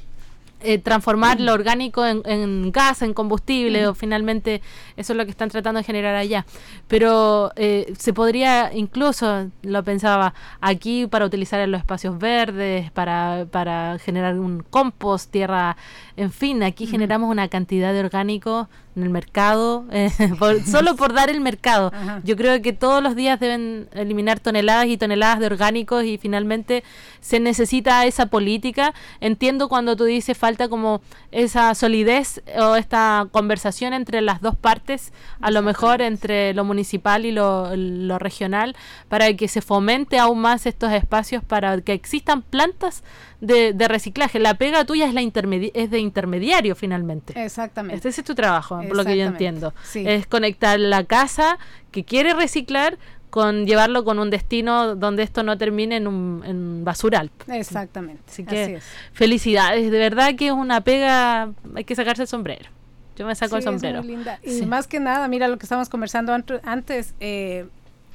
eh, 0.64 0.79
transformar 0.79 1.40
lo 1.40 1.53
orgánico 1.53 2.05
en, 2.07 2.72
gas, 2.72 3.03
en 3.03 3.14
combustible, 3.14 3.87
o 3.87 3.94
finalmente 3.94 4.62
eso 4.96 5.12
es 5.12 5.16
lo 5.16 5.24
que 5.24 5.31
están 5.31 5.50
tratando 5.50 5.79
de 5.79 5.85
generar 5.85 6.14
allá. 6.14 6.46
Pero 6.88 7.53
eh, 7.57 7.92
se 7.98 8.12
podría 8.12 8.72
incluso, 8.74 9.50
lo 9.62 9.85
pensaba, 9.85 10.35
aquí 10.61 11.07
para 11.07 11.27
utilizar 11.27 11.61
en 11.61 11.70
los 11.70 11.81
espacios 11.81 12.18
verdes, 12.18 12.90
para, 12.90 13.46
para 13.50 13.98
generar 13.98 14.38
un 14.38 14.64
compost, 14.68 15.31
tierra, 15.31 15.77
en 16.16 16.33
fin, 16.33 16.62
aquí 16.62 16.87
generamos 16.87 17.31
una 17.31 17.48
cantidad 17.48 17.92
de 17.92 18.00
orgánico 18.00 18.68
en 18.96 19.02
el 19.02 19.11
mercado, 19.11 19.85
eh, 19.90 20.11
solo 20.66 20.96
por 20.96 21.12
dar 21.12 21.30
el 21.30 21.40
mercado. 21.40 21.92
Yo 22.22 22.37
creo 22.37 22.61
que 22.62 22.72
todos 22.72 23.02
los 23.02 23.16
días 23.16 23.40
deben 23.40 23.88
eliminar 23.92 24.40
toneladas 24.40 24.87
y 24.87 24.96
toneladas 24.96 25.40
de 25.40 25.46
orgánicos 25.46 26.04
y 26.04 26.18
finalmente 26.18 26.85
se 27.20 27.40
necesita 27.40 28.04
esa 28.07 28.26
política. 28.26 28.94
Entiendo 29.20 29.68
cuando 29.68 29.96
tú 29.96 30.04
dices 30.04 30.37
falta 30.38 30.68
como 30.68 31.00
esa 31.33 31.74
solidez 31.74 32.42
o 32.59 32.76
esta 32.76 33.26
conversación 33.33 33.94
entre 33.94 34.20
las 34.20 34.40
dos 34.40 34.57
partes, 34.57 35.12
a 35.40 35.50
lo 35.50 35.62
mejor 35.62 36.00
entre 36.00 36.54
lo 36.54 36.64
municipal 36.64 37.26
y 37.26 37.33
lo, 37.33 37.74
lo 37.76 38.18
regional, 38.18 38.76
para 39.09 39.33
que 39.35 39.48
se 39.48 39.61
fomente 39.61 40.18
aún 40.18 40.40
más 40.40 40.66
estos 40.66 40.92
espacios 40.92 41.42
para 41.42 41.80
que 41.80 41.92
existan 41.92 42.42
plantas 42.42 43.02
de, 43.40 43.88
reciclaje. 43.88 44.38
La 44.38 44.54
pega 44.54 44.85
tuya 44.85 45.07
es, 45.07 45.14
la 45.14 45.20
es 45.22 45.90
de 45.90 45.98
intermediario 45.98 46.74
finalmente. 46.74 47.33
Exactamente. 47.42 47.96
Este 47.96 48.20
es 48.20 48.26
tu 48.26 48.35
trabajo, 48.35 48.80
por 48.85 48.97
lo 48.97 49.05
que 49.05 49.16
yo 49.16 49.25
entiendo. 49.25 49.75
Es 49.94 50.27
conectar 50.27 50.79
la 50.79 51.05
casa 51.05 51.59
que 51.90 52.05
quiere 52.05 52.35
reciclar 52.35 52.99
con 53.31 53.66
llevarlo 53.66 54.05
con 54.05 54.18
un 54.18 54.31
destino 54.31 54.94
donde 54.94 55.25
esto 55.25 55.42
no 55.42 55.59
termine 55.59 55.97
en 55.97 56.07
un 56.07 56.83
basural. 56.85 57.31
Exactamente. 57.49 58.23
Así 58.29 58.44
que 58.44 58.81
felicidades, 59.12 59.90
de 59.90 59.99
verdad 59.99 60.35
que 60.37 60.47
es 60.47 60.53
una 60.53 60.83
pega, 60.83 61.51
hay 61.75 61.85
que 61.85 61.94
sacarse 61.94 62.23
el 62.23 62.29
sombrero. 62.29 62.70
Yo 63.16 63.27
me 63.27 63.35
saco 63.35 63.57
el 63.57 63.62
sombrero. 63.62 64.03
muy 64.03 64.16
linda. 64.16 64.40
Y 64.42 64.66
más 64.66 64.87
que 64.87 65.01
nada, 65.01 65.29
mira 65.29 65.49
lo 65.49 65.57
que 65.59 65.64
estábamos 65.64 65.88
conversando 65.88 66.33
antes, 66.64 67.14
eh, 67.20 67.66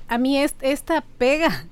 a 0.08 0.18
mí 0.18 0.38
esta 0.38 1.04
pega 1.18 1.66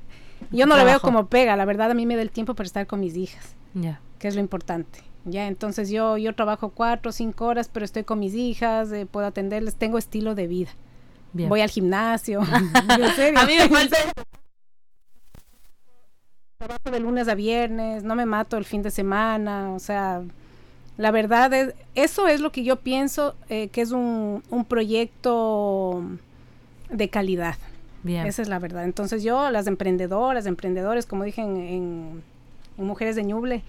yo 0.52 0.66
no 0.66 0.78
lo 0.78 0.86
veo 0.86 1.00
como 1.00 1.28
pega, 1.28 1.56
la 1.56 1.66
verdad 1.66 1.92
a 1.92 1.94
mí 1.94 2.06
me 2.06 2.16
da 2.16 2.22
el 2.22 2.32
tiempo 2.32 2.54
para 2.54 2.68
estar 2.68 2.88
con 2.88 3.00
mis 3.00 3.16
hijas, 3.16 3.56
ya 3.74 4.00
que 4.20 4.28
es 4.28 4.36
lo 4.36 4.42
importante. 4.42 5.00
Ya, 5.28 5.48
entonces 5.48 5.90
yo, 5.90 6.18
yo 6.18 6.34
trabajo 6.34 6.70
cuatro 6.70 7.10
o 7.10 7.12
cinco 7.12 7.46
horas, 7.46 7.70
pero 7.72 7.86
estoy 7.86 8.04
con 8.04 8.20
mis 8.20 8.34
hijas, 8.34 8.92
eh, 8.92 9.06
puedo 9.06 9.28
atenderles, 9.28 9.76
tengo 9.76 9.98
estilo 9.98 10.36
de 10.36 10.48
vida. 10.48 10.70
Voy 11.34 11.62
al 11.62 11.70
gimnasio. 11.70 12.42
a 12.42 13.46
mí 13.46 13.56
me 13.58 13.70
falta 13.70 13.98
trabajo 16.58 16.92
de 16.92 17.00
lunes 17.00 17.28
a 17.28 17.36
viernes, 17.36 18.04
no 18.04 18.16
me 18.16 18.26
mato 18.26 18.58
el 18.58 18.66
fin 18.66 18.82
de 18.82 18.90
semana, 18.90 19.74
o 19.74 19.80
sea, 19.80 20.24
la 20.98 21.12
verdad 21.12 21.54
es, 21.54 21.76
eso 21.94 22.28
es 22.28 22.42
lo 22.42 22.52
que 22.52 22.64
yo 22.64 22.78
pienso 22.78 23.36
eh, 23.50 23.68
que 23.68 23.82
es 23.82 23.92
un, 23.92 24.42
un 24.50 24.66
proyecto 24.66 26.04
de 26.90 27.10
calidad. 27.10 27.58
Esa 28.16 28.42
es 28.42 28.48
la 28.48 28.60
verdad. 28.60 28.86
Entonces 28.86 29.24
yo, 29.24 29.50
las 29.52 29.68
emprendedoras, 29.68 30.46
emprendedores, 30.46 31.06
como 31.06 31.24
dije 31.24 31.42
en, 31.42 32.24
Mujeres 32.78 33.16
de 33.16 33.24
Ñuble, 33.24 33.64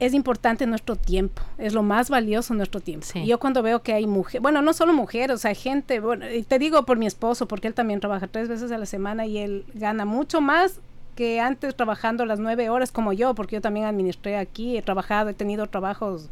es 0.00 0.12
importante 0.12 0.66
nuestro 0.66 0.96
tiempo, 0.96 1.42
es 1.58 1.72
lo 1.72 1.82
más 1.82 2.10
valioso 2.10 2.52
nuestro 2.54 2.80
tiempo. 2.80 3.06
Y 3.14 3.26
yo 3.26 3.38
cuando 3.38 3.62
veo 3.62 3.82
que 3.82 3.92
hay 3.92 4.06
mujeres, 4.06 4.42
bueno, 4.42 4.60
no 4.60 4.72
solo 4.72 4.92
mujeres, 4.92 5.36
o 5.36 5.38
sea, 5.38 5.54
gente, 5.54 6.00
bueno, 6.00 6.30
y 6.30 6.42
te 6.42 6.58
digo 6.58 6.84
por 6.84 6.98
mi 6.98 7.06
esposo, 7.06 7.46
porque 7.46 7.68
él 7.68 7.74
también 7.74 8.00
trabaja 8.00 8.26
tres 8.26 8.48
veces 8.48 8.72
a 8.72 8.78
la 8.78 8.86
semana 8.86 9.26
y 9.26 9.38
él 9.38 9.64
gana 9.74 10.04
mucho 10.04 10.40
más 10.40 10.80
que 11.14 11.40
antes 11.40 11.76
trabajando 11.76 12.26
las 12.26 12.40
nueve 12.40 12.70
horas 12.70 12.90
como 12.90 13.12
yo, 13.12 13.34
porque 13.34 13.56
yo 13.56 13.60
también 13.60 13.86
administré 13.86 14.36
aquí, 14.36 14.76
he 14.76 14.82
trabajado, 14.82 15.30
he 15.30 15.34
tenido 15.34 15.66
trabajos, 15.68 16.28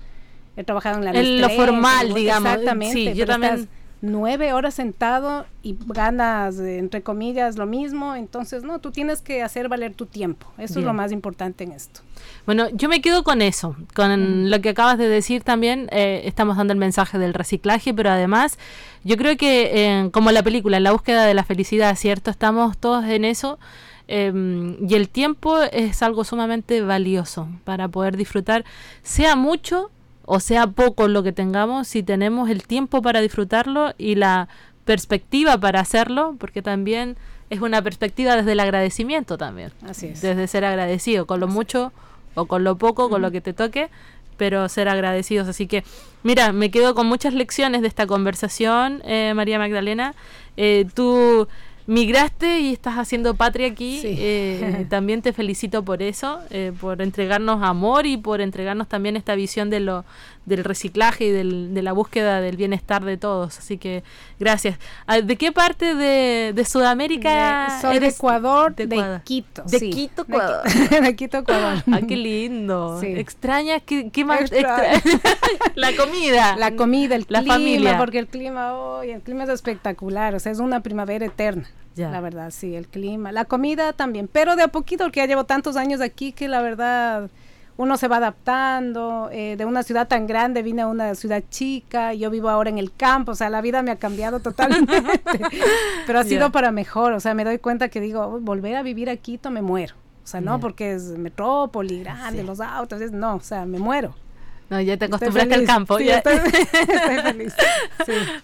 he 0.57 0.64
trabajado 0.64 0.98
en 0.98 1.05
la... 1.05 1.11
En 1.12 1.40
lo 1.40 1.48
formal, 1.51 2.14
digamos. 2.14 2.51
Exactamente. 2.51 3.12
Sí, 3.12 3.14
yo 3.14 3.27
también 3.27 3.68
nueve 4.02 4.52
horas 4.52 4.74
sentado 4.74 5.46
y 5.62 5.78
ganas, 5.86 6.58
entre 6.58 7.02
comillas, 7.02 7.56
lo 7.56 7.66
mismo. 7.66 8.14
Entonces, 8.16 8.64
no, 8.64 8.80
tú 8.80 8.90
tienes 8.90 9.22
que 9.22 9.42
hacer 9.42 9.68
valer 9.68 9.94
tu 9.94 10.06
tiempo. 10.06 10.46
Eso 10.58 10.80
es 10.80 10.84
lo 10.84 10.92
más 10.92 11.12
importante 11.12 11.64
en 11.64 11.72
esto. 11.72 12.00
Bueno, 12.44 12.68
yo 12.72 12.88
me 12.88 13.00
quedo 13.00 13.22
con 13.22 13.40
eso, 13.40 13.76
con 13.94 14.50
lo 14.50 14.60
que 14.60 14.70
acabas 14.70 14.98
de 14.98 15.08
decir 15.08 15.44
también. 15.44 15.88
Eh, 15.92 16.22
estamos 16.24 16.56
dando 16.56 16.72
el 16.72 16.78
mensaje 16.78 17.16
del 17.16 17.32
reciclaje, 17.32 17.94
pero 17.94 18.10
además, 18.10 18.58
yo 19.04 19.16
creo 19.16 19.36
que, 19.36 19.70
eh, 19.72 20.10
como 20.10 20.32
la 20.32 20.42
película, 20.42 20.76
en 20.76 20.82
la 20.82 20.92
búsqueda 20.92 21.24
de 21.24 21.34
la 21.34 21.44
felicidad, 21.44 21.94
¿cierto? 21.96 22.30
Estamos 22.30 22.76
todos 22.76 23.04
en 23.04 23.24
eso. 23.24 23.58
Em, 24.08 24.76
y 24.86 24.94
el 24.94 25.08
tiempo 25.08 25.62
es 25.62 26.02
algo 26.02 26.24
sumamente 26.24 26.82
valioso 26.82 27.48
para 27.62 27.86
poder 27.86 28.16
disfrutar, 28.16 28.64
sea 29.02 29.36
mucho 29.36 29.90
o 30.24 30.40
sea 30.40 30.66
poco 30.68 31.08
lo 31.08 31.22
que 31.22 31.32
tengamos, 31.32 31.88
si 31.88 32.02
tenemos 32.02 32.50
el 32.50 32.66
tiempo 32.66 33.02
para 33.02 33.20
disfrutarlo 33.20 33.94
y 33.98 34.14
la 34.14 34.48
perspectiva 34.85 35.58
para 35.58 35.80
hacerlo, 35.80 36.37
porque 36.38 36.62
también 36.62 37.16
es 37.50 37.61
una 37.61 37.82
perspectiva 37.82 38.37
desde 38.37 38.52
el 38.52 38.61
agradecimiento 38.61 39.37
también. 39.37 39.72
Así 39.87 40.06
es. 40.08 40.20
Desde 40.22 40.46
ser 40.46 40.64
agradecido, 40.64 41.26
con 41.26 41.40
lo 41.40 41.48
mucho 41.48 41.92
o 42.35 42.46
con 42.46 42.64
lo 42.64 42.76
poco, 42.76 43.11
con 43.11 43.22
lo 43.22 43.30
que 43.30 43.40
te 43.40 43.52
toque, 43.52 43.90
pero 44.37 44.68
ser 44.68 44.88
agradecidos. 44.88 45.48
Así 45.48 45.66
que, 45.66 45.85
mira, 46.22 46.52
me 46.52 46.70
quedo 46.70 46.94
con 46.94 47.06
muchas 47.06 47.35
lecciones 47.35 47.82
de 47.82 47.88
esta 47.88 48.06
conversación, 48.06 49.02
eh, 49.04 49.35
María 49.35 49.58
Magdalena. 49.58 50.14
Eh, 50.56 50.87
tú 50.94 51.46
migraste 51.87 52.61
y 52.61 52.73
estás 52.73 52.95
haciendo 52.95 53.35
patria 53.35 53.68
aquí. 53.68 54.01
Eh, 54.05 54.87
también 54.90 55.23
te 55.23 55.33
felicito 55.33 55.85
por 55.85 56.03
eso, 56.03 56.40
eh, 56.51 56.73
por 56.81 57.03
entregarnos 57.03 57.62
amor 57.62 58.07
y 58.07 58.16
por 58.16 58.40
entregarnos 58.40 58.88
también 58.88 59.16
esta 59.16 59.35
visión 59.35 59.71
de 59.71 59.81
lo 59.81 60.05
del 60.44 60.64
reciclaje 60.64 61.26
y 61.26 61.31
del, 61.31 61.74
de 61.74 61.83
la 61.83 61.92
búsqueda 61.92 62.40
del 62.40 62.57
bienestar 62.57 63.05
de 63.05 63.16
todos. 63.16 63.59
Así 63.59 63.78
que 63.78 64.02
gracias. 64.38 64.78
Ah, 65.07 65.20
¿De 65.20 65.37
qué 65.37 65.52
parte 65.52 65.94
de, 65.94 66.64
Sudamérica? 66.64 67.81
soy 67.81 67.98
de 67.98 68.09
Ecuador, 68.09 68.74
de, 68.74 69.20
Quito. 69.24 69.62
De 69.64 69.90
Quito, 69.90 70.22
Ecuador. 70.22 70.62
De, 71.02 71.16
Quito, 71.16 71.38
Ecuador. 71.38 71.83
Ah, 71.92 72.00
qué 72.07 72.16
lindo. 72.16 73.00
Extraña, 73.02 73.81
¿qué, 73.81 74.24
más? 74.24 74.50
la 75.74 75.96
comida. 75.96 76.57
La 76.57 76.74
comida, 76.74 77.16
el 77.16 77.26
la 77.28 77.42
familia. 77.42 77.98
porque 77.98 78.18
el 78.18 78.26
clima 78.26 78.74
hoy, 78.74 79.11
el 79.11 79.20
clima 79.20 79.44
es 79.44 79.50
espectacular, 79.50 80.35
o 80.35 80.40
sea, 80.40 80.52
es 80.52 80.59
una 80.59 80.81
primavera 80.81 81.26
eterna. 81.26 81.68
La 81.94 82.20
verdad, 82.20 82.50
sí, 82.50 82.74
el 82.74 82.88
clima, 82.88 83.33
la 83.33 83.44
comida 83.44 83.92
también, 83.92 84.26
pero 84.26 84.57
de 84.57 84.62
a 84.62 84.68
poquito, 84.68 85.05
porque 85.05 85.20
ya 85.20 85.26
llevo 85.26 85.44
tantos 85.44 85.76
años 85.76 86.00
aquí 86.00 86.33
que 86.33 86.48
la 86.48 86.62
verdad 86.62 87.28
uno 87.76 87.96
se 87.96 88.08
va 88.08 88.16
adaptando, 88.16 89.28
eh, 89.32 89.56
de 89.56 89.64
una 89.64 89.82
ciudad 89.82 90.08
tan 90.08 90.26
grande 90.26 90.62
vine 90.62 90.82
a 90.82 90.87
una 90.87 91.14
ciudad 91.14 91.42
chica, 91.50 92.14
yo 92.14 92.30
vivo 92.30 92.48
ahora 92.48 92.70
en 92.70 92.78
el 92.78 92.92
campo, 92.94 93.32
o 93.32 93.35
sea, 93.35 93.50
la 93.50 93.61
vida 93.61 93.82
me 93.82 93.90
ha 93.90 93.96
cambiado 93.96 94.40
totalmente, 94.40 95.02
pero 96.06 96.18
ha 96.18 96.24
sido 96.24 96.52
para 96.52 96.70
mejor, 96.70 97.12
o 97.12 97.20
sea, 97.20 97.35
me 97.35 97.44
doy 97.44 97.58
cuenta 97.58 97.88
que 97.88 98.00
digo, 98.00 98.40
volver 98.40 98.76
a 98.76 98.82
vivir 98.82 99.11
aquí, 99.11 99.40
me 99.50 99.62
muero, 99.62 99.94
o 100.22 100.26
sea, 100.26 100.40
no 100.40 100.61
porque 100.61 100.92
es 100.92 101.04
metrópoli, 101.18 102.00
grande, 102.00 102.42
los 102.42 102.61
autos, 102.61 103.00
no, 103.11 103.37
o 103.37 103.40
sea, 103.40 103.64
me 103.66 103.78
muero. 103.78 104.14
No, 104.72 104.80
ya 104.80 104.96
te 104.96 105.04
acostumbraste 105.04 105.52
al 105.52 105.66
campo. 105.66 105.98
ya. 105.98 106.16
Estoy, 106.16 106.38
feliz. 107.22 107.54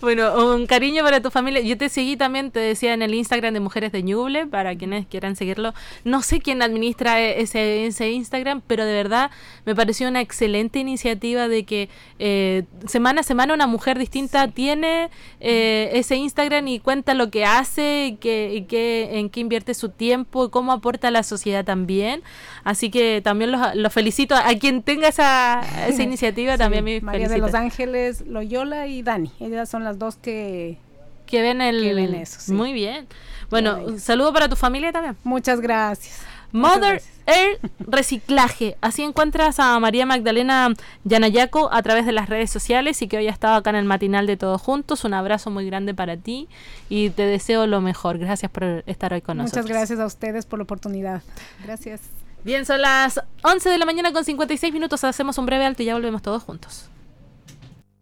Bueno, 0.02 0.52
un 0.52 0.66
cariño 0.66 1.02
para 1.02 1.22
tu 1.22 1.30
familia. 1.30 1.62
Yo 1.62 1.78
te 1.78 1.88
seguí 1.88 2.18
también, 2.18 2.50
te 2.50 2.60
decía 2.60 2.92
en 2.92 3.00
el 3.00 3.14
Instagram 3.14 3.54
de 3.54 3.60
Mujeres 3.60 3.92
de 3.92 4.02
Ñuble, 4.02 4.46
para 4.46 4.76
quienes 4.76 5.06
quieran 5.06 5.36
seguirlo. 5.36 5.72
No 6.04 6.20
sé 6.20 6.40
quién 6.40 6.60
administra 6.60 7.18
e-, 7.22 7.40
ese, 7.40 7.86
ese 7.86 8.10
Instagram, 8.10 8.60
pero 8.66 8.84
de 8.84 8.92
verdad 8.92 9.30
me 9.64 9.74
pareció 9.74 10.06
una 10.06 10.20
excelente 10.20 10.78
iniciativa 10.78 11.48
de 11.48 11.64
que 11.64 11.88
eh, 12.18 12.64
semana 12.86 13.22
a 13.22 13.24
semana 13.24 13.54
una 13.54 13.66
mujer 13.66 13.98
distinta 13.98 14.48
tiene 14.48 15.08
eh, 15.40 15.88
ese 15.94 16.16
Instagram 16.16 16.68
y 16.68 16.78
cuenta 16.78 17.14
lo 17.14 17.30
que 17.30 17.46
hace, 17.46 18.08
y 18.08 18.16
que, 18.16 18.52
y 18.52 18.64
que, 18.64 19.18
en 19.18 19.30
qué 19.30 19.40
invierte 19.40 19.72
su 19.72 19.88
tiempo 19.88 20.44
y 20.44 20.50
cómo 20.50 20.72
aporta 20.72 21.08
a 21.08 21.10
la 21.10 21.22
sociedad 21.22 21.64
también. 21.64 22.22
Así 22.64 22.90
que 22.90 23.22
también 23.24 23.50
los, 23.50 23.94
felicito 23.94 24.34
a, 24.34 24.54
quien 24.60 24.82
tenga 24.82 25.08
esa, 25.08 25.62
esa 25.88 26.02
iniciativa 26.02 26.17
iniciativa 26.18 26.58
también 26.58 26.84
mi 26.84 27.00
María 27.00 27.28
de 27.28 27.38
Los 27.38 27.54
Ángeles, 27.54 28.26
Loyola 28.26 28.86
y 28.86 29.02
Dani. 29.02 29.30
Ellas 29.40 29.68
son 29.68 29.84
las 29.84 29.98
dos 29.98 30.16
que 30.16 30.78
que 31.26 31.42
ven 31.42 31.60
el 31.60 31.84
eso. 32.14 32.52
Muy 32.54 32.72
bien. 32.72 33.06
Bueno, 33.50 33.78
un 33.84 34.00
saludo 34.00 34.32
para 34.32 34.48
tu 34.48 34.56
familia 34.56 34.92
también. 34.92 35.16
Muchas 35.24 35.60
gracias. 35.60 36.22
Mother 36.52 37.02
Air 37.26 37.60
Reciclaje. 37.80 38.78
Así 38.80 39.02
encuentras 39.02 39.60
a 39.60 39.78
María 39.78 40.06
Magdalena 40.06 40.72
Yanayaco 41.04 41.68
a 41.70 41.82
través 41.82 42.06
de 42.06 42.12
las 42.12 42.30
redes 42.30 42.50
sociales 42.50 43.02
y 43.02 43.08
que 43.08 43.18
hoy 43.18 43.28
ha 43.28 43.30
estado 43.30 43.56
acá 43.56 43.68
en 43.70 43.76
el 43.76 43.84
matinal 43.84 44.26
de 44.26 44.38
Todos 44.38 44.62
Juntos. 44.62 45.04
Un 45.04 45.12
abrazo 45.12 45.50
muy 45.50 45.66
grande 45.66 45.92
para 45.92 46.16
ti 46.16 46.48
y 46.88 47.10
te 47.10 47.26
deseo 47.26 47.66
lo 47.66 47.82
mejor. 47.82 48.16
Gracias 48.16 48.50
por 48.50 48.82
estar 48.86 49.12
hoy 49.12 49.20
con 49.20 49.36
nosotros. 49.36 49.64
Muchas 49.64 49.76
gracias 49.76 50.00
a 50.00 50.06
ustedes 50.06 50.46
por 50.46 50.58
la 50.58 50.62
oportunidad. 50.62 51.22
Gracias. 51.62 52.00
Bien, 52.48 52.64
son 52.64 52.80
las 52.80 53.20
11 53.42 53.68
de 53.68 53.76
la 53.76 53.84
mañana 53.84 54.10
con 54.10 54.24
56 54.24 54.72
minutos. 54.72 55.04
Hacemos 55.04 55.36
un 55.36 55.44
breve 55.44 55.66
alto 55.66 55.82
y 55.82 55.84
ya 55.84 55.92
volvemos 55.92 56.22
todos 56.22 56.42
juntos. 56.42 56.88